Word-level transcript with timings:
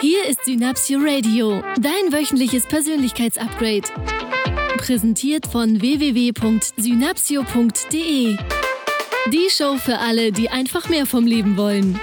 Hier 0.00 0.26
ist 0.26 0.44
Synapsio 0.46 0.98
Radio, 0.98 1.62
dein 1.78 2.10
wöchentliches 2.10 2.64
Persönlichkeitsupgrade. 2.64 3.82
Präsentiert 4.78 5.46
von 5.46 5.82
www.synapsio.de. 5.82 8.38
Die 9.30 9.48
Show 9.50 9.76
für 9.76 9.98
alle, 9.98 10.32
die 10.32 10.48
einfach 10.48 10.88
mehr 10.88 11.04
vom 11.04 11.26
Leben 11.26 11.58
wollen. 11.58 12.00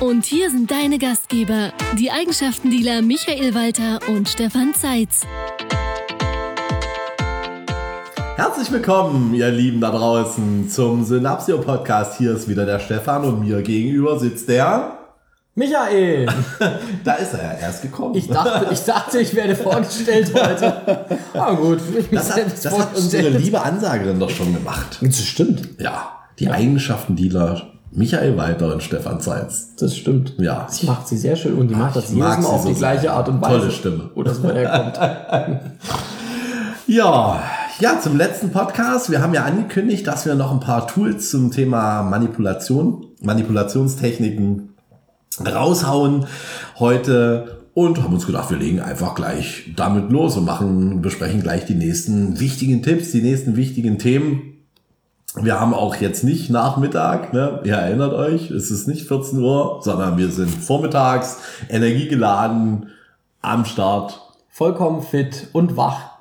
Und 0.00 0.26
hier 0.26 0.48
sind 0.48 0.70
deine 0.70 0.98
Gastgeber, 0.98 1.72
die 1.98 2.12
Eigenschaftendealer 2.12 3.02
Michael 3.02 3.52
Walter 3.52 3.98
und 4.08 4.28
Stefan 4.28 4.72
Zeitz. 4.72 5.22
Herzlich 8.36 8.70
willkommen, 8.70 9.34
ihr 9.34 9.50
Lieben 9.50 9.80
da 9.80 9.90
draußen, 9.90 10.68
zum 10.68 11.04
Synapsio 11.04 11.58
Podcast. 11.58 12.18
Hier 12.18 12.36
ist 12.36 12.48
wieder 12.48 12.64
der 12.64 12.78
Stefan 12.78 13.24
und 13.24 13.40
mir 13.40 13.60
gegenüber 13.62 14.20
sitzt 14.20 14.48
der 14.48 15.01
Michael! 15.54 16.26
da 17.04 17.14
ist 17.14 17.34
er 17.34 17.42
ja 17.42 17.58
erst 17.60 17.82
gekommen. 17.82 18.14
Ich 18.14 18.26
dachte, 18.26 18.72
ich, 18.72 18.84
dachte, 18.84 19.20
ich 19.20 19.34
werde 19.34 19.54
vorgestellt 19.54 20.32
heute. 20.34 20.72
Ah 21.34 21.52
gut, 21.52 21.78
ich 21.98 22.08
das 22.08 22.34
hat, 22.34 22.64
das 22.64 22.78
hat 22.78 22.96
unsere 22.96 23.28
liebe 23.28 23.60
Ansagerin 23.60 24.18
doch 24.18 24.30
schon 24.30 24.54
gemacht. 24.54 24.98
Das 25.02 25.22
stimmt. 25.22 25.68
Ja, 25.78 26.12
die 26.38 26.44
ja. 26.44 26.52
Eigenschaften-Dealer 26.52 27.70
Michael 27.90 28.38
Walter 28.38 28.72
und 28.72 28.82
Stefan 28.82 29.20
Zeitz. 29.20 29.76
Das 29.78 29.94
stimmt. 29.94 30.34
Ja. 30.38 30.64
Das 30.66 30.82
macht 30.84 31.06
sie 31.08 31.18
sehr 31.18 31.36
schön 31.36 31.58
und 31.58 31.68
die 31.68 31.74
macht 31.74 31.96
das 31.96 32.08
jedes 32.10 32.18
Mal 32.18 32.44
auf 32.46 32.62
so 32.62 32.68
die 32.70 32.74
gleiche 32.74 33.12
Art 33.12 33.28
und 33.28 33.42
Weise. 33.42 33.58
Tolle 33.58 33.70
Stimme. 33.70 34.10
Wo 34.14 34.22
das 34.22 34.42
mal 34.42 34.54
herkommt. 34.54 34.98
ja, 36.86 37.42
ja, 37.78 38.00
zum 38.00 38.16
letzten 38.16 38.50
Podcast. 38.50 39.10
Wir 39.10 39.20
haben 39.20 39.34
ja 39.34 39.44
angekündigt, 39.44 40.06
dass 40.06 40.24
wir 40.24 40.34
noch 40.34 40.50
ein 40.50 40.60
paar 40.60 40.86
Tools 40.86 41.30
zum 41.30 41.50
Thema 41.50 42.02
Manipulation, 42.02 43.08
Manipulationstechniken 43.20 44.71
raushauen 45.40 46.26
heute 46.78 47.62
und 47.74 48.02
haben 48.02 48.12
uns 48.12 48.26
gedacht, 48.26 48.50
wir 48.50 48.58
legen 48.58 48.80
einfach 48.80 49.14
gleich 49.14 49.70
damit 49.76 50.10
los 50.10 50.36
und 50.36 50.44
machen, 50.44 51.00
besprechen 51.00 51.42
gleich 51.42 51.64
die 51.64 51.74
nächsten 51.74 52.38
wichtigen 52.38 52.82
Tipps, 52.82 53.12
die 53.12 53.22
nächsten 53.22 53.56
wichtigen 53.56 53.98
Themen. 53.98 54.52
Wir 55.34 55.58
haben 55.58 55.72
auch 55.72 55.96
jetzt 55.96 56.24
nicht 56.24 56.50
Nachmittag, 56.50 57.32
ne? 57.32 57.60
ihr 57.64 57.76
erinnert 57.76 58.12
euch, 58.12 58.50
es 58.50 58.70
ist 58.70 58.86
nicht 58.86 59.08
14 59.08 59.38
Uhr, 59.38 59.80
sondern 59.82 60.18
wir 60.18 60.30
sind 60.30 60.50
vormittags, 60.50 61.38
energiegeladen, 61.70 62.90
am 63.40 63.64
Start. 63.64 64.20
Vollkommen 64.50 65.00
fit 65.00 65.48
und 65.52 65.78
wach 65.78 66.11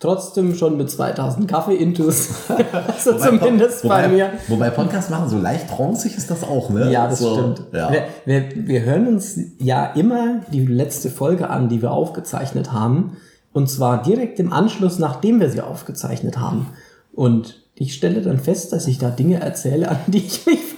trotzdem 0.00 0.54
schon 0.54 0.76
mit 0.76 0.90
2000 0.90 1.46
Kaffee-Intus. 1.46 2.30
also 2.86 3.14
wobei, 3.14 3.38
zumindest 3.38 3.84
wobei, 3.84 4.02
bei 4.02 4.08
mir. 4.08 4.32
Wobei 4.48 4.70
Podcast 4.70 5.10
machen, 5.10 5.28
so 5.28 5.38
leicht 5.38 5.68
tranceig 5.68 6.16
ist 6.16 6.30
das 6.30 6.42
auch, 6.42 6.70
ne? 6.70 6.90
Ja, 6.90 7.06
das 7.06 7.20
so, 7.20 7.34
stimmt. 7.34 7.62
Ja. 7.72 7.92
Wir, 7.92 8.04
wir, 8.24 8.66
wir 8.66 8.82
hören 8.82 9.06
uns 9.06 9.38
ja 9.58 9.84
immer 9.86 10.40
die 10.50 10.66
letzte 10.66 11.10
Folge 11.10 11.50
an, 11.50 11.68
die 11.68 11.82
wir 11.82 11.92
aufgezeichnet 11.92 12.72
haben. 12.72 13.18
Und 13.52 13.68
zwar 13.68 14.02
direkt 14.02 14.40
im 14.40 14.52
Anschluss, 14.52 14.98
nachdem 14.98 15.38
wir 15.38 15.50
sie 15.50 15.60
aufgezeichnet 15.60 16.38
haben. 16.38 16.68
Und 17.12 17.62
ich 17.74 17.94
stelle 17.94 18.22
dann 18.22 18.38
fest, 18.38 18.72
dass 18.72 18.86
ich 18.86 18.98
da 18.98 19.10
Dinge 19.10 19.40
erzähle, 19.40 19.90
an 19.90 19.98
die 20.06 20.18
ich 20.18 20.46
mich 20.46 20.69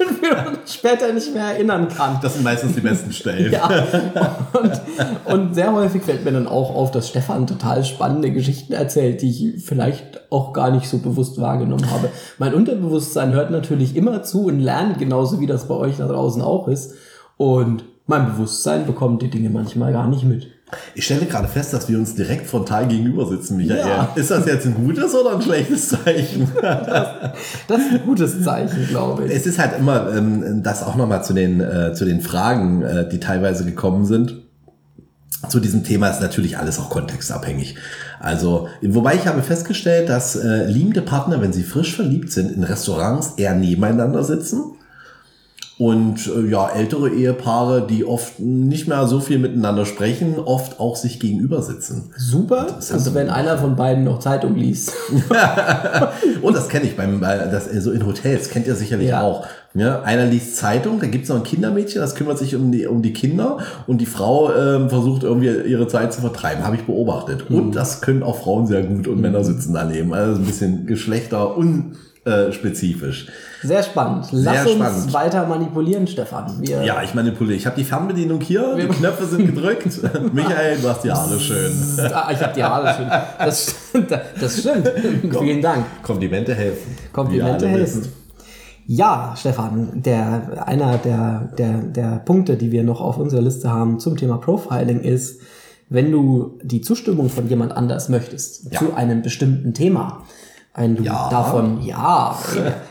später 0.66 1.12
nicht 1.12 1.32
mehr 1.34 1.44
erinnern 1.44 1.88
kann. 1.88 2.18
Das 2.22 2.34
sind 2.34 2.44
meistens 2.44 2.74
die 2.74 2.80
besten 2.80 3.12
Stellen. 3.12 3.52
ja. 3.52 3.68
Und, 4.52 4.80
und, 5.32 5.54
sehr 5.54 5.72
häufig 5.72 6.02
fällt 6.02 6.24
mir 6.24 6.32
dann 6.32 6.46
auch 6.46 6.74
auf, 6.74 6.90
dass 6.90 7.08
Stefan 7.08 7.46
total 7.46 7.84
spannende 7.84 8.30
Geschichten 8.30 8.72
erzählt, 8.72 9.22
die 9.22 9.30
ich 9.30 9.64
vielleicht 9.64 10.30
auch 10.30 10.52
gar 10.52 10.70
nicht 10.70 10.88
so 10.88 10.98
bewusst 10.98 11.40
wahrgenommen 11.40 11.90
habe. 11.90 12.10
Mein 12.38 12.54
Unterbewusstsein 12.54 13.32
hört 13.32 13.50
natürlich 13.50 13.96
immer 13.96 14.22
zu 14.22 14.46
und 14.46 14.60
lernt 14.60 14.98
genauso, 14.98 15.40
wie 15.40 15.46
das 15.46 15.68
bei 15.68 15.74
euch 15.74 15.96
da 15.98 16.06
draußen 16.06 16.42
auch 16.42 16.68
ist. 16.68 16.94
Und 17.36 17.84
mein 18.06 18.26
Bewusstsein 18.26 18.86
bekommt 18.86 19.22
die 19.22 19.30
Dinge 19.30 19.50
manchmal 19.50 19.92
gar 19.92 20.08
nicht 20.08 20.24
mit. 20.24 20.48
Ich 20.94 21.04
stelle 21.04 21.26
gerade 21.26 21.48
fest, 21.48 21.72
dass 21.72 21.88
wir 21.88 21.98
uns 21.98 22.14
direkt 22.14 22.46
frontal 22.46 22.88
gegenüber 22.88 23.26
sitzen, 23.26 23.56
Michael. 23.56 23.80
Ja. 23.80 24.12
Ist 24.14 24.30
das 24.30 24.46
jetzt 24.46 24.66
ein 24.66 24.74
gutes 24.74 25.14
oder 25.14 25.34
ein 25.34 25.42
schlechtes 25.42 25.88
Zeichen? 25.88 26.48
Das, 26.62 27.08
das 27.68 27.78
ist 27.78 27.92
ein 27.92 28.02
gutes 28.04 28.42
Zeichen, 28.42 28.88
glaube 28.88 29.24
ich. 29.24 29.32
Es 29.32 29.46
ist 29.46 29.58
halt 29.58 29.78
immer, 29.78 30.14
ähm, 30.14 30.62
das 30.62 30.82
auch 30.82 30.96
nochmal 30.96 31.22
zu 31.24 31.32
den, 31.32 31.60
äh, 31.60 31.92
zu 31.94 32.04
den 32.04 32.20
Fragen, 32.20 32.82
äh, 32.82 33.08
die 33.08 33.20
teilweise 33.20 33.64
gekommen 33.64 34.04
sind. 34.04 34.42
Zu 35.48 35.60
diesem 35.60 35.84
Thema 35.84 36.08
ist 36.08 36.20
natürlich 36.20 36.58
alles 36.58 36.78
auch 36.78 36.88
kontextabhängig. 36.88 37.76
Also, 38.20 38.68
wobei 38.82 39.14
ich 39.14 39.26
habe 39.26 39.42
festgestellt, 39.42 40.08
dass 40.08 40.36
äh, 40.36 40.66
liebende 40.66 41.02
Partner, 41.02 41.40
wenn 41.40 41.52
sie 41.52 41.64
frisch 41.64 41.94
verliebt 41.94 42.32
sind, 42.32 42.52
in 42.52 42.62
Restaurants 42.62 43.34
eher 43.36 43.54
nebeneinander 43.54 44.22
sitzen 44.24 44.76
und 45.78 46.26
äh, 46.28 46.50
ja, 46.50 46.68
ältere 46.68 47.10
Ehepaare, 47.10 47.86
die 47.86 48.04
oft 48.04 48.38
nicht 48.38 48.88
mehr 48.88 49.06
so 49.06 49.20
viel 49.20 49.38
miteinander 49.38 49.86
sprechen, 49.86 50.38
oft 50.38 50.78
auch 50.78 50.96
sich 50.96 51.18
gegenüber 51.18 51.62
sitzen. 51.62 52.10
Super, 52.16 52.76
also 52.76 53.14
wenn 53.14 53.30
einer 53.30 53.58
von 53.58 53.74
beiden 53.74 54.04
noch 54.04 54.18
Zeitung 54.18 54.54
liest. 54.54 54.92
und 56.42 56.54
das 56.54 56.68
kenne 56.68 56.84
ich 56.84 56.96
beim, 56.96 57.20
das, 57.20 57.66
so 57.66 57.90
in 57.90 58.06
Hotels, 58.06 58.50
kennt 58.50 58.66
ihr 58.66 58.74
sicherlich 58.74 59.08
ja. 59.08 59.22
auch. 59.22 59.46
Ja, 59.74 60.02
einer 60.02 60.26
liest 60.26 60.58
Zeitung, 60.58 61.00
da 61.00 61.06
gibt 61.06 61.24
es 61.24 61.30
noch 61.30 61.36
ein 61.36 61.42
Kindermädchen, 61.44 62.02
das 62.02 62.14
kümmert 62.14 62.36
sich 62.36 62.54
um 62.54 62.70
die, 62.70 62.86
um 62.86 63.00
die 63.00 63.14
Kinder 63.14 63.56
und 63.86 64.02
die 64.02 64.06
Frau 64.06 64.54
ähm, 64.54 64.90
versucht 64.90 65.22
irgendwie 65.22 65.48
ihre 65.48 65.88
Zeit 65.88 66.12
zu 66.12 66.20
vertreiben, 66.20 66.64
habe 66.64 66.76
ich 66.76 66.82
beobachtet. 66.82 67.48
Mhm. 67.48 67.56
Und 67.56 67.72
das 67.72 68.02
können 68.02 68.22
auch 68.22 68.36
Frauen 68.36 68.66
sehr 68.66 68.82
gut 68.82 69.08
und 69.08 69.16
mhm. 69.16 69.22
Männer 69.22 69.42
sitzen 69.42 69.72
daneben. 69.72 70.12
Also 70.12 70.40
ein 70.40 70.44
bisschen 70.44 70.86
Geschlechter 70.86 71.56
un 71.56 71.96
äh, 72.24 72.52
spezifisch. 72.52 73.26
Sehr 73.62 73.82
spannend. 73.82 74.28
Lass 74.30 74.62
Sehr 74.62 74.76
uns 74.76 74.86
spannend. 74.86 75.12
weiter 75.12 75.46
manipulieren, 75.46 76.06
Stefan. 76.06 76.60
Wir 76.60 76.84
ja, 76.84 77.02
ich 77.02 77.14
manipuliere. 77.14 77.56
Ich 77.56 77.66
habe 77.66 77.76
die 77.76 77.84
Fernbedienung 77.84 78.40
hier, 78.40 78.76
die 78.76 78.86
Knöpfe 78.86 79.26
sind 79.26 79.46
gedrückt. 79.46 79.88
Michael, 80.32 80.78
du 80.80 80.88
hast 80.88 81.02
die 81.02 81.10
Haare 81.10 81.40
schön. 81.40 81.72
Ah, 82.12 82.30
ich 82.32 82.40
habe 82.40 82.54
die 82.54 82.62
Haare 82.62 82.94
schön. 82.94 83.08
Das, 83.38 83.74
das 84.40 84.60
stimmt. 84.60 84.90
Komm, 85.32 85.44
Vielen 85.44 85.62
Dank. 85.62 85.84
Komplimente 86.02 86.54
helfen. 86.54 86.96
Komplimente 87.12 87.68
helfen. 87.68 88.12
Ja, 88.86 89.34
Stefan, 89.36 90.02
der, 90.02 90.66
einer 90.66 90.98
der, 90.98 91.52
der, 91.56 91.78
der 91.82 92.22
Punkte, 92.24 92.56
die 92.56 92.72
wir 92.72 92.82
noch 92.82 93.00
auf 93.00 93.16
unserer 93.16 93.42
Liste 93.42 93.70
haben 93.70 93.98
zum 94.00 94.16
Thema 94.16 94.38
Profiling 94.38 95.00
ist, 95.00 95.40
wenn 95.88 96.10
du 96.10 96.58
die 96.62 96.80
Zustimmung 96.80 97.28
von 97.28 97.48
jemand 97.48 97.72
anders 97.72 98.08
möchtest 98.08 98.72
ja. 98.72 98.78
zu 98.78 98.94
einem 98.94 99.22
bestimmten 99.22 99.74
Thema, 99.74 100.24
ein 100.74 100.96
du 100.96 101.02
ja. 101.02 101.28
davon, 101.28 101.82
ja, 101.82 102.34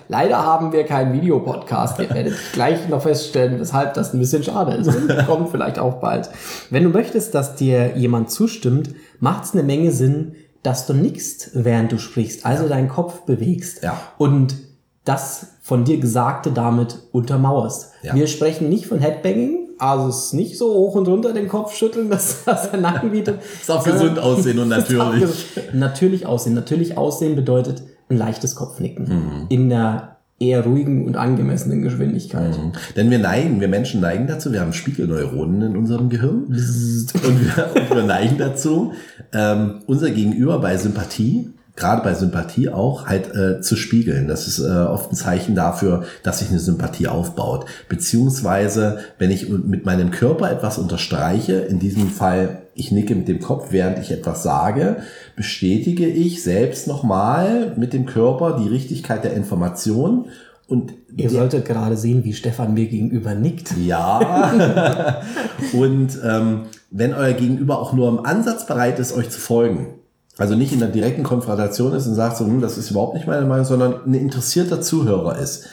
leider 0.07 0.43
haben 0.43 0.71
wir 0.71 0.83
keinen 0.85 1.13
Videopodcast. 1.13 1.97
Ihr 1.99 2.09
werdet 2.11 2.35
gleich 2.53 2.87
noch 2.89 3.01
feststellen, 3.01 3.59
weshalb 3.59 3.95
das 3.95 4.13
ein 4.13 4.19
bisschen 4.19 4.43
schade 4.43 4.73
ist. 4.73 4.91
Kommt 5.25 5.49
vielleicht 5.49 5.79
auch 5.79 5.95
bald. 5.95 6.29
Wenn 6.69 6.83
du 6.83 6.89
möchtest, 6.89 7.33
dass 7.33 7.55
dir 7.55 7.97
jemand 7.97 8.29
zustimmt, 8.29 8.91
macht 9.19 9.45
es 9.45 9.53
eine 9.53 9.63
Menge 9.63 9.91
Sinn, 9.91 10.35
dass 10.61 10.85
du 10.85 10.93
nickst, 10.93 11.51
während 11.53 11.91
du 11.91 11.97
sprichst, 11.97 12.45
also 12.45 12.63
ja. 12.63 12.69
deinen 12.69 12.87
Kopf 12.87 13.21
bewegst. 13.21 13.81
Ja. 13.83 13.99
Und 14.19 14.55
das 15.03 15.47
von 15.61 15.83
dir 15.83 15.99
Gesagte 15.99 16.51
damit 16.51 16.99
untermauerst. 17.11 17.93
Ja. 18.03 18.13
Wir 18.13 18.27
sprechen 18.27 18.69
nicht 18.69 18.85
von 18.85 18.99
Headbanging, 18.99 19.60
also 19.81 20.09
es 20.09 20.25
ist 20.25 20.33
nicht 20.33 20.57
so 20.57 20.73
hoch 20.73 20.95
und 20.95 21.07
runter 21.07 21.33
den 21.33 21.47
Kopf 21.47 21.75
schütteln, 21.75 22.09
dass 22.11 22.43
das 22.45 22.71
ein 22.71 22.81
Nacken 22.81 23.11
bietet. 23.11 23.39
ist 23.41 23.71
auch 23.71 23.83
gesund 23.83 24.19
aussehen 24.19 24.59
und 24.59 24.67
natürlich. 24.69 25.29
natürlich 25.73 26.25
aussehen. 26.25 26.53
Natürlich 26.53 26.97
aussehen 26.97 27.35
bedeutet 27.35 27.81
ein 28.09 28.17
leichtes 28.17 28.55
Kopfnicken. 28.55 29.05
Mhm. 29.05 29.45
In 29.49 29.69
der 29.69 30.17
eher 30.39 30.63
ruhigen 30.63 31.05
und 31.05 31.17
angemessenen 31.17 31.81
Geschwindigkeit. 31.83 32.57
Mhm. 32.57 32.71
Denn 32.95 33.11
wir 33.11 33.19
neigen, 33.19 33.61
wir 33.61 33.67
Menschen 33.67 34.01
neigen 34.01 34.27
dazu, 34.27 34.51
wir 34.51 34.61
haben 34.61 34.73
Spiegelneuronen 34.73 35.61
in 35.61 35.77
unserem 35.77 36.09
Gehirn 36.09 36.45
und 36.45 36.55
wir, 36.55 37.69
und 37.75 37.95
wir 37.95 38.03
neigen 38.03 38.37
dazu, 38.39 38.93
ähm, 39.33 39.81
unser 39.85 40.09
Gegenüber 40.09 40.59
bei 40.59 40.77
Sympathie 40.77 41.51
gerade 41.81 42.03
bei 42.03 42.13
Sympathie 42.13 42.69
auch 42.69 43.07
halt 43.07 43.35
äh, 43.35 43.59
zu 43.59 43.75
spiegeln. 43.75 44.27
Das 44.27 44.47
ist 44.47 44.59
äh, 44.59 44.69
oft 44.69 45.11
ein 45.11 45.15
Zeichen 45.15 45.55
dafür, 45.55 46.03
dass 46.21 46.39
sich 46.39 46.49
eine 46.49 46.59
Sympathie 46.59 47.07
aufbaut. 47.07 47.65
Beziehungsweise, 47.89 48.99
wenn 49.17 49.31
ich 49.31 49.49
mit 49.49 49.85
meinem 49.85 50.11
Körper 50.11 50.51
etwas 50.51 50.77
unterstreiche, 50.77 51.53
in 51.53 51.79
diesem 51.79 52.09
Fall 52.09 52.59
ich 52.75 52.91
nicke 52.91 53.15
mit 53.15 53.27
dem 53.27 53.39
Kopf, 53.39 53.67
während 53.71 53.99
ich 53.99 54.11
etwas 54.11 54.43
sage, 54.43 54.97
bestätige 55.35 56.07
ich 56.07 56.43
selbst 56.43 56.87
nochmal 56.87 57.73
mit 57.75 57.93
dem 57.93 58.05
Körper 58.05 58.59
die 58.61 58.69
Richtigkeit 58.69 59.23
der 59.23 59.33
Information 59.33 60.27
und 60.67 60.93
Ihr 61.17 61.29
solltet 61.29 61.65
gerade 61.65 61.97
sehen, 61.97 62.23
wie 62.23 62.31
Stefan 62.31 62.73
mir 62.73 62.85
gegenüber 62.85 63.35
nickt. 63.35 63.73
Ja. 63.85 65.21
und 65.73 66.17
ähm, 66.23 66.61
wenn 66.89 67.13
euer 67.13 67.33
Gegenüber 67.33 67.81
auch 67.81 67.91
nur 67.91 68.07
im 68.07 68.25
Ansatz 68.25 68.65
bereit 68.65 68.97
ist, 68.97 69.11
euch 69.11 69.29
zu 69.29 69.41
folgen, 69.41 69.95
also 70.37 70.55
nicht 70.55 70.73
in 70.73 70.79
der 70.79 70.89
direkten 70.89 71.23
Konfrontation 71.23 71.93
ist 71.93 72.07
und 72.07 72.15
sagt 72.15 72.37
so, 72.37 72.45
hm, 72.45 72.61
das 72.61 72.77
ist 72.77 72.91
überhaupt 72.91 73.13
nicht 73.13 73.27
meine 73.27 73.45
Meinung, 73.45 73.65
sondern 73.65 74.05
ein 74.05 74.13
interessierter 74.13 74.81
Zuhörer 74.81 75.37
ist, 75.37 75.65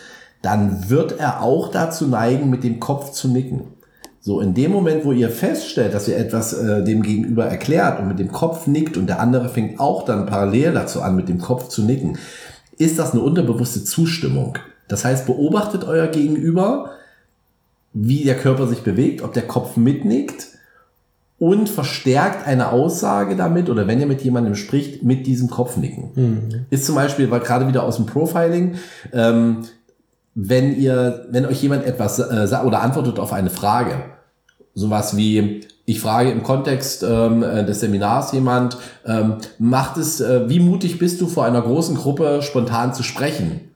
dann 0.42 0.88
wird 0.88 1.18
er 1.18 1.42
auch 1.42 1.70
dazu 1.70 2.06
neigen, 2.06 2.50
mit 2.50 2.64
dem 2.64 2.80
Kopf 2.80 3.12
zu 3.12 3.28
nicken. 3.28 3.62
So, 4.20 4.40
in 4.40 4.52
dem 4.52 4.72
Moment, 4.72 5.04
wo 5.04 5.12
ihr 5.12 5.30
feststellt, 5.30 5.94
dass 5.94 6.08
ihr 6.08 6.16
etwas 6.16 6.52
äh, 6.52 6.84
dem 6.84 7.02
Gegenüber 7.02 7.46
erklärt 7.46 8.00
und 8.00 8.08
mit 8.08 8.18
dem 8.18 8.32
Kopf 8.32 8.66
nickt 8.66 8.96
und 8.96 9.06
der 9.06 9.20
andere 9.20 9.48
fängt 9.48 9.78
auch 9.80 10.04
dann 10.04 10.26
parallel 10.26 10.72
dazu 10.72 11.02
an, 11.02 11.16
mit 11.16 11.28
dem 11.28 11.38
Kopf 11.38 11.68
zu 11.68 11.82
nicken, 11.82 12.18
ist 12.76 12.98
das 12.98 13.12
eine 13.12 13.22
unterbewusste 13.22 13.84
Zustimmung. 13.84 14.58
Das 14.88 15.04
heißt, 15.04 15.26
beobachtet 15.26 15.84
euer 15.84 16.08
Gegenüber, 16.08 16.90
wie 17.92 18.24
der 18.24 18.36
Körper 18.36 18.66
sich 18.66 18.82
bewegt, 18.82 19.22
ob 19.22 19.32
der 19.32 19.46
Kopf 19.46 19.76
mitnickt 19.76 20.57
und 21.38 21.68
verstärkt 21.68 22.46
eine 22.46 22.72
Aussage 22.72 23.36
damit 23.36 23.70
oder 23.70 23.86
wenn 23.86 24.00
ihr 24.00 24.06
mit 24.06 24.22
jemandem 24.22 24.56
spricht, 24.56 25.04
mit 25.04 25.26
diesem 25.26 25.48
Kopfnicken. 25.48 26.10
Ist 26.70 26.84
zum 26.84 26.96
Beispiel, 26.96 27.30
war 27.30 27.40
gerade 27.40 27.68
wieder 27.68 27.84
aus 27.84 27.96
dem 27.96 28.06
Profiling, 28.06 28.74
ähm, 29.12 29.58
wenn 30.34 30.76
ihr, 30.76 31.26
wenn 31.30 31.46
euch 31.46 31.62
jemand 31.62 31.84
etwas 31.84 32.18
äh, 32.18 32.46
sagt 32.46 32.64
oder 32.64 32.82
antwortet 32.82 33.18
auf 33.18 33.32
eine 33.32 33.50
Frage, 33.50 33.96
sowas 34.74 35.16
wie, 35.16 35.62
ich 35.84 36.00
frage 36.00 36.30
im 36.30 36.42
Kontext 36.42 37.02
ähm, 37.02 37.42
äh, 37.42 37.64
des 37.64 37.80
Seminars 37.80 38.32
jemand, 38.32 38.76
ähm, 39.06 39.38
macht 39.58 39.96
es, 39.96 40.20
äh, 40.20 40.48
wie 40.48 40.60
mutig 40.60 40.98
bist 40.98 41.20
du 41.20 41.26
vor 41.26 41.44
einer 41.44 41.62
großen 41.62 41.96
Gruppe 41.96 42.40
spontan 42.42 42.94
zu 42.94 43.02
sprechen? 43.02 43.72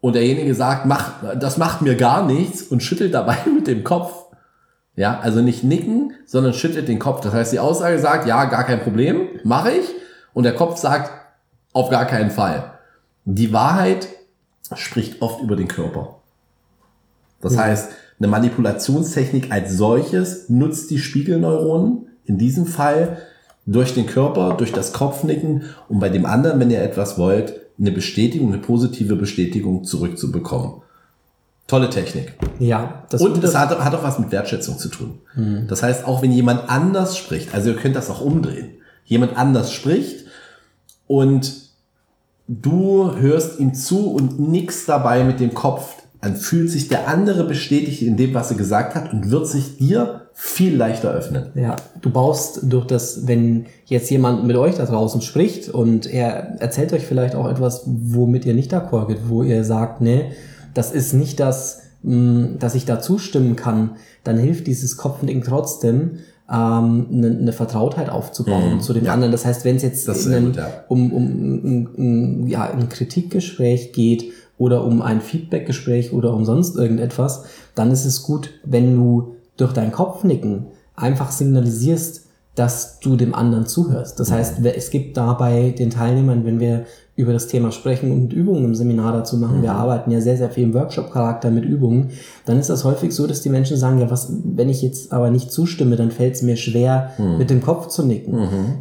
Und 0.00 0.14
derjenige 0.14 0.54
sagt, 0.54 0.86
mach, 0.86 1.12
das 1.38 1.58
macht 1.58 1.82
mir 1.82 1.94
gar 1.94 2.24
nichts 2.24 2.62
und 2.62 2.82
schüttelt 2.82 3.14
dabei 3.14 3.36
mit 3.54 3.66
dem 3.66 3.84
Kopf. 3.84 4.12
Ja, 5.00 5.18
also 5.18 5.40
nicht 5.40 5.64
nicken, 5.64 6.12
sondern 6.26 6.52
schüttelt 6.52 6.86
den 6.86 6.98
Kopf. 6.98 7.22
Das 7.22 7.32
heißt, 7.32 7.54
die 7.54 7.58
Aussage 7.58 7.98
sagt, 7.98 8.26
ja, 8.26 8.44
gar 8.44 8.64
kein 8.64 8.82
Problem, 8.82 9.28
mache 9.44 9.70
ich. 9.70 9.86
Und 10.34 10.44
der 10.44 10.54
Kopf 10.54 10.76
sagt, 10.76 11.10
auf 11.72 11.88
gar 11.88 12.04
keinen 12.04 12.30
Fall. 12.30 12.74
Die 13.24 13.50
Wahrheit 13.50 14.08
spricht 14.74 15.22
oft 15.22 15.40
über 15.40 15.56
den 15.56 15.68
Körper. 15.68 16.16
Das 17.40 17.56
heißt, 17.56 17.92
eine 18.18 18.28
Manipulationstechnik 18.28 19.50
als 19.50 19.72
solches 19.72 20.50
nutzt 20.50 20.90
die 20.90 20.98
Spiegelneuronen, 20.98 22.08
in 22.26 22.36
diesem 22.36 22.66
Fall 22.66 23.22
durch 23.64 23.94
den 23.94 24.06
Körper, 24.06 24.52
durch 24.58 24.70
das 24.70 24.92
Kopfnicken 24.92 25.62
und 25.88 25.98
bei 25.98 26.10
dem 26.10 26.26
anderen, 26.26 26.60
wenn 26.60 26.70
ihr 26.70 26.82
etwas 26.82 27.16
wollt, 27.16 27.58
eine 27.78 27.90
Bestätigung, 27.90 28.52
eine 28.52 28.60
positive 28.60 29.16
Bestätigung 29.16 29.82
zurückzubekommen. 29.82 30.82
Tolle 31.70 31.88
Technik. 31.88 32.34
Ja, 32.58 33.04
das 33.10 33.20
Und 33.20 33.44
es 33.44 33.54
hat, 33.54 33.70
hat 33.78 33.94
auch 33.94 34.02
was 34.02 34.18
mit 34.18 34.32
Wertschätzung 34.32 34.76
zu 34.76 34.88
tun. 34.88 35.20
Das 35.68 35.84
heißt, 35.84 36.04
auch 36.04 36.20
wenn 36.20 36.32
jemand 36.32 36.68
anders 36.68 37.16
spricht, 37.16 37.54
also 37.54 37.70
ihr 37.70 37.76
könnt 37.76 37.94
das 37.94 38.10
auch 38.10 38.20
umdrehen. 38.20 38.70
Jemand 39.04 39.36
anders 39.36 39.72
spricht 39.72 40.24
und 41.06 41.52
du 42.48 43.14
hörst 43.14 43.60
ihm 43.60 43.72
zu 43.72 44.10
und 44.10 44.40
nix 44.40 44.84
dabei 44.84 45.22
mit 45.22 45.38
dem 45.38 45.54
Kopf, 45.54 45.94
dann 46.20 46.34
fühlt 46.34 46.70
sich 46.70 46.88
der 46.88 47.06
andere 47.06 47.44
bestätigt 47.44 48.02
in 48.02 48.16
dem, 48.16 48.34
was 48.34 48.50
er 48.50 48.56
gesagt 48.56 48.96
hat 48.96 49.12
und 49.12 49.30
wird 49.30 49.46
sich 49.46 49.76
dir 49.76 50.22
viel 50.34 50.76
leichter 50.76 51.12
öffnen. 51.12 51.50
Ja, 51.54 51.76
du 52.00 52.10
baust 52.10 52.62
durch 52.64 52.86
das, 52.88 53.28
wenn 53.28 53.66
jetzt 53.84 54.10
jemand 54.10 54.44
mit 54.44 54.56
euch 54.56 54.74
da 54.74 54.86
draußen 54.86 55.20
spricht 55.20 55.68
und 55.68 56.06
er 56.06 56.60
erzählt 56.60 56.92
euch 56.92 57.06
vielleicht 57.06 57.36
auch 57.36 57.48
etwas, 57.48 57.84
womit 57.86 58.44
ihr 58.44 58.54
nicht 58.54 58.74
d'accord 58.74 59.06
geht, 59.06 59.28
wo 59.28 59.44
ihr 59.44 59.62
sagt, 59.62 60.00
nee, 60.00 60.32
das 60.74 60.92
ist 60.92 61.12
nicht 61.12 61.40
das, 61.40 61.82
mh, 62.02 62.58
dass 62.58 62.74
ich 62.74 62.84
da 62.84 63.00
zustimmen 63.00 63.56
kann, 63.56 63.92
dann 64.24 64.38
hilft 64.38 64.66
dieses 64.66 64.96
Kopfnicken 64.96 65.42
trotzdem, 65.42 66.18
ähm, 66.50 67.06
eine, 67.12 67.38
eine 67.40 67.52
Vertrautheit 67.52 68.10
aufzubauen 68.10 68.74
Mhm, 68.76 68.80
zu 68.80 68.92
dem 68.92 69.04
ja. 69.04 69.12
anderen. 69.12 69.30
Das 69.32 69.44
heißt, 69.44 69.64
wenn 69.64 69.76
es 69.76 69.82
jetzt 69.82 70.08
einen- 70.08 70.46
gut, 70.46 70.56
ja. 70.56 70.68
um, 70.88 71.12
um, 71.12 71.60
um, 71.64 71.88
um 71.96 72.46
ja, 72.48 72.64
ein 72.70 72.88
Kritikgespräch 72.88 73.92
geht 73.92 74.24
oder 74.58 74.84
um 74.84 75.00
ein 75.00 75.20
Feedbackgespräch 75.20 76.12
oder 76.12 76.34
um 76.34 76.44
sonst 76.44 76.76
irgendetwas, 76.76 77.44
dann 77.74 77.90
ist 77.92 78.04
es 78.04 78.22
gut, 78.22 78.50
wenn 78.64 78.96
du 78.96 79.36
durch 79.56 79.72
dein 79.72 79.92
Kopfnicken 79.92 80.66
einfach 80.96 81.30
signalisierst, 81.30 82.26
dass 82.56 82.98
du 83.00 83.16
dem 83.16 83.34
anderen 83.34 83.64
zuhörst. 83.66 84.18
Das 84.20 84.30
heißt, 84.32 84.54
wer- 84.60 84.76
es 84.76 84.90
gibt 84.90 85.16
dabei 85.16 85.70
den 85.78 85.88
Teilnehmern, 85.90 86.44
wenn 86.44 86.58
wir 86.60 86.84
über 87.16 87.32
das 87.32 87.46
Thema 87.46 87.70
sprechen 87.70 88.10
und 88.12 88.32
Übungen 88.32 88.64
im 88.64 88.74
Seminar 88.74 89.12
dazu 89.12 89.36
machen, 89.36 89.62
wir 89.62 89.72
arbeiten 89.72 90.10
ja 90.10 90.20
sehr, 90.20 90.36
sehr 90.36 90.50
viel 90.50 90.64
im 90.64 90.74
Workshop-Charakter 90.74 91.50
mit 91.50 91.64
Übungen, 91.64 92.10
dann 92.46 92.58
ist 92.58 92.70
das 92.70 92.84
häufig 92.84 93.14
so, 93.14 93.26
dass 93.26 93.42
die 93.42 93.50
Menschen 93.50 93.76
sagen, 93.76 93.98
ja, 93.98 94.10
was, 94.10 94.32
wenn 94.44 94.68
ich 94.68 94.80
jetzt 94.82 95.12
aber 95.12 95.30
nicht 95.30 95.52
zustimme, 95.52 95.96
dann 95.96 96.10
fällt 96.10 96.34
es 96.34 96.42
mir 96.42 96.56
schwer, 96.56 97.10
mit 97.38 97.50
dem 97.50 97.60
Kopf 97.62 97.88
zu 97.88 98.04
nicken. 98.04 98.32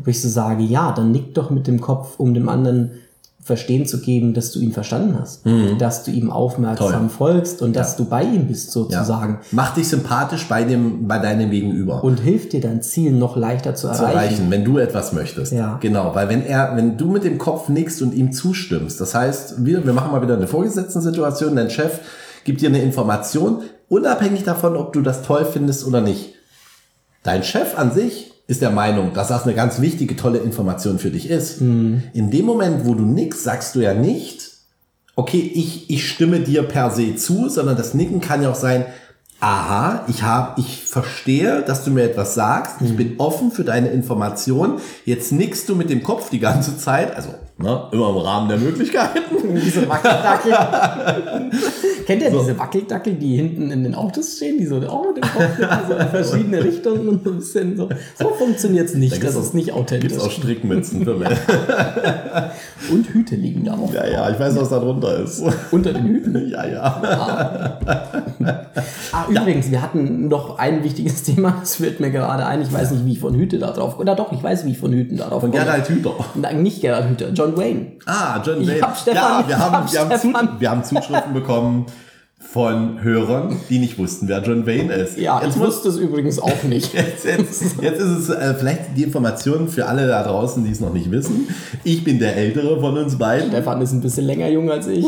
Wo 0.03 0.09
ich 0.09 0.21
so 0.21 0.29
sage, 0.29 0.63
ja, 0.63 0.91
dann 0.93 1.11
nick 1.11 1.33
doch 1.35 1.49
mit 1.49 1.67
dem 1.67 1.79
Kopf, 1.81 2.17
um 2.19 2.33
dem 2.33 2.47
anderen 2.49 2.91
verstehen 3.41 3.85
zu 3.85 4.01
geben, 4.01 4.33
dass 4.33 4.51
du 4.51 4.59
ihn 4.59 4.73
verstanden 4.73 5.17
hast, 5.19 5.41
dass 5.79 6.03
du 6.03 6.11
ihm 6.11 6.29
aufmerksam 6.29 7.07
Toll. 7.07 7.09
folgst 7.09 7.61
und 7.61 7.75
dass 7.75 7.95
du 7.95 8.05
bei 8.05 8.21
ihm 8.23 8.47
bist 8.47 8.67
Ja. 8.67 8.71
sozusagen 8.73 9.39
Mach 9.51 9.73
dich 9.73 9.87
sympathisch 9.87 10.47
bei 10.47 10.63
dem, 10.65 11.07
bei 11.07 11.17
deinem 11.19 11.49
Gegenüber. 11.49 12.03
und 12.03 12.19
hilft 12.19 12.53
dir 12.53 12.61
dein 12.61 12.81
Ziel 12.83 13.11
noch 13.13 13.37
leichter 13.37 13.73
zu 13.75 13.87
zu 13.87 13.87
erreichen. 14.03 14.11
erreichen, 14.17 14.45
wenn 14.51 14.65
du 14.65 14.77
etwas 14.77 15.13
möchtest. 15.13 15.53
Ja. 15.53 15.77
Genau, 15.81 16.13
weil 16.13 16.29
wenn 16.29 16.43
er, 16.45 16.75
wenn 16.75 16.97
du 16.97 17.07
mit 17.07 17.23
dem 17.23 17.37
Kopf 17.37 17.69
nickst 17.69 18.01
und 18.01 18.13
ihm 18.13 18.31
zustimmst, 18.33 18.99
das 19.01 19.15
heißt, 19.15 19.65
wir, 19.65 19.85
wir 19.85 19.93
machen 19.93 20.11
mal 20.11 20.21
wieder 20.21 20.35
eine 20.35 20.47
Vorgesetzten-Situation, 20.47 21.55
dein 21.55 21.69
Chef 21.69 21.99
gibt 22.43 22.61
dir 22.61 22.69
eine 22.69 22.81
Information, 22.81 23.63
unabhängig 23.87 24.43
davon, 24.43 24.75
ob 24.75 24.93
du 24.93 25.01
das 25.01 25.23
toll 25.23 25.45
findest 25.45 25.87
oder 25.87 26.01
nicht. 26.01 26.33
Dein 27.23 27.43
Chef 27.43 27.77
an 27.77 27.91
sich 27.91 28.28
ist 28.49 28.63
der 28.63 28.71
Meinung, 28.71 29.13
dass 29.13 29.27
das 29.27 29.43
eine 29.43 29.53
ganz 29.53 29.79
wichtige, 29.79 30.15
tolle 30.15 30.39
Information 30.39 30.97
für 30.97 31.11
dich 31.11 31.29
ist. 31.29 31.61
Mhm. 31.61 32.01
In 32.13 32.31
dem 32.31 32.47
Moment, 32.47 32.83
wo 32.83 32.95
du 32.95 33.03
nickst, 33.03 33.43
sagst 33.43 33.75
du 33.75 33.79
ja 33.79 33.93
nicht, 33.93 34.49
okay, 35.15 35.51
ich, 35.53 35.87
ich 35.91 36.09
stimme 36.09 36.39
dir 36.39 36.63
per 36.63 36.89
se 36.89 37.15
zu, 37.15 37.47
sondern 37.47 37.77
das 37.77 37.93
Nicken 37.93 38.21
kann 38.21 38.41
ja 38.41 38.49
auch 38.49 38.55
sein, 38.55 38.85
aha, 39.39 40.03
ich 40.07 40.23
habe, 40.23 40.59
ich 40.59 40.83
verstehe, 40.83 41.61
dass 41.61 41.83
du 41.83 41.91
mir 41.91 42.01
etwas 42.05 42.33
sagst, 42.33 42.81
ich 42.81 42.97
bin 42.97 43.19
offen 43.19 43.51
für 43.51 43.63
deine 43.63 43.89
Information, 43.89 44.79
jetzt 45.05 45.31
nickst 45.31 45.69
du 45.69 45.75
mit 45.75 45.91
dem 45.91 46.01
Kopf 46.01 46.31
die 46.31 46.39
ganze 46.39 46.75
Zeit, 46.75 47.15
also 47.15 47.29
ne, 47.61 47.83
immer 47.91 48.09
im 48.09 48.17
Rahmen 48.17 48.49
der 48.49 48.57
Möglichkeiten. 48.57 49.19
Diese 49.55 49.87
Wackeldackel. 49.87 50.53
Kennt 52.05 52.23
ihr 52.23 52.31
diese 52.31 52.57
Wackeldackel, 52.57 53.13
die 53.13 53.35
hinten 53.35 53.69
in 53.69 53.83
den 53.83 53.93
Autos 53.93 54.35
stehen, 54.37 54.57
die 54.57 54.65
so 54.65 54.77
auch 54.87 55.05
mit 55.13 55.17
dem 55.17 55.29
Kopf 55.29 55.45
so 55.87 55.93
in 55.93 56.07
verschiedene 56.07 56.63
Richtungen 56.63 57.07
und 57.07 57.23
so 57.23 57.29
ein 57.29 57.37
bisschen 57.37 57.77
so. 57.77 57.87
So 58.17 58.29
funktioniert's 58.29 58.95
nicht. 58.95 59.11
gibt's 59.13 59.27
Das 59.27 59.35
auch- 59.37 59.41
ist 59.43 59.53
nicht 59.53 59.73
authentisch. 59.73 60.09
Gibt's 60.13 60.23
auch 60.25 60.31
Strickmützen 60.31 61.03
für 61.03 61.13
mich. 61.13 61.29
Und 62.91 63.07
Hüte 63.09 63.35
liegen 63.35 63.63
da 63.63 63.73
auch. 63.73 63.93
Ja, 63.93 64.07
ja, 64.07 64.27
ich 64.31 64.39
weiß, 64.39 64.55
was 64.59 64.69
da 64.69 64.79
drunter 64.79 65.19
ist. 65.19 65.43
Unter 65.69 65.93
den 65.93 66.05
Hüten. 66.07 66.49
Ja, 66.49 66.65
ja. 66.65 67.79
Ah, 69.11 69.25
übrigens, 69.29 69.69
wir 69.69 69.81
hatten 69.81 70.27
noch 70.29 70.57
ein 70.57 70.83
wichtiges 70.83 71.21
Thema. 71.23 71.59
Es 71.61 71.79
wird 71.79 71.99
mir 71.99 72.09
gerade 72.09 72.45
ein. 72.45 72.61
Ich 72.63 72.73
weiß 72.73 72.89
nicht, 72.91 73.05
wie 73.05 73.11
ich 73.13 73.19
von 73.19 73.35
Hüte 73.35 73.59
da 73.59 73.71
drauf 73.71 73.99
Oder 73.99 74.15
doch, 74.15 74.31
ich 74.31 74.41
weiß, 74.41 74.65
wie 74.65 74.71
ich 74.71 74.79
von 74.79 74.91
Hüten 74.93 75.17
da 75.17 75.27
drauf 75.27 75.41
Von 75.41 75.51
komme. 75.51 75.63
Gerald 75.63 75.87
Hüther. 75.89 76.13
Nein, 76.35 76.63
nicht 76.63 76.81
Gerhard 76.81 77.07
Hüter, 77.09 77.29
John 77.33 77.48
Wayne. 77.57 77.93
Ah, 78.05 78.41
John 78.45 78.65
Wayne. 78.67 78.81
hab 78.81 78.97
Stefan- 78.97 79.15
ja, 79.15 79.43
wir 79.47 79.57
haben, 79.59 79.73
hab 79.75 79.91
wir, 79.93 79.99
haben 79.99 80.19
Stefan. 80.19 80.49
Wir 80.59 80.69
haben 80.71 80.83
Zuschriften 80.83 81.33
bekommen 81.33 81.85
von 82.39 83.01
Hörern, 83.03 83.57
die 83.69 83.79
nicht 83.79 83.97
wussten, 83.99 84.27
wer 84.29 84.41
John 84.41 84.65
Wayne 84.65 84.93
ist. 84.93 85.17
Ja, 85.17 85.41
jetzt 85.43 85.55
ich 85.55 85.61
wusste 85.61 85.89
es 85.89 85.97
übrigens 85.97 86.39
auch 86.39 86.63
nicht. 86.63 86.93
Jetzt, 86.99 87.25
jetzt, 87.25 87.81
jetzt 87.81 87.99
ist 87.99 88.07
es 88.17 88.29
äh, 88.29 88.53
vielleicht 88.55 88.95
die 88.95 89.03
Information 89.03 89.67
für 89.67 89.87
alle 89.87 90.07
da 90.07 90.23
draußen, 90.23 90.63
die 90.63 90.71
es 90.71 90.79
noch 90.79 90.93
nicht 90.93 91.11
wissen. 91.11 91.47
Ich 91.83 92.03
bin 92.03 92.17
der 92.17 92.37
Ältere 92.37 92.79
von 92.79 92.97
uns 92.97 93.17
beiden. 93.17 93.49
Stefan 93.49 93.81
ist 93.81 93.91
ein 93.91 94.01
bisschen 94.01 94.25
länger 94.25 94.47
jung 94.47 94.71
als 94.71 94.87
ich. 94.87 95.05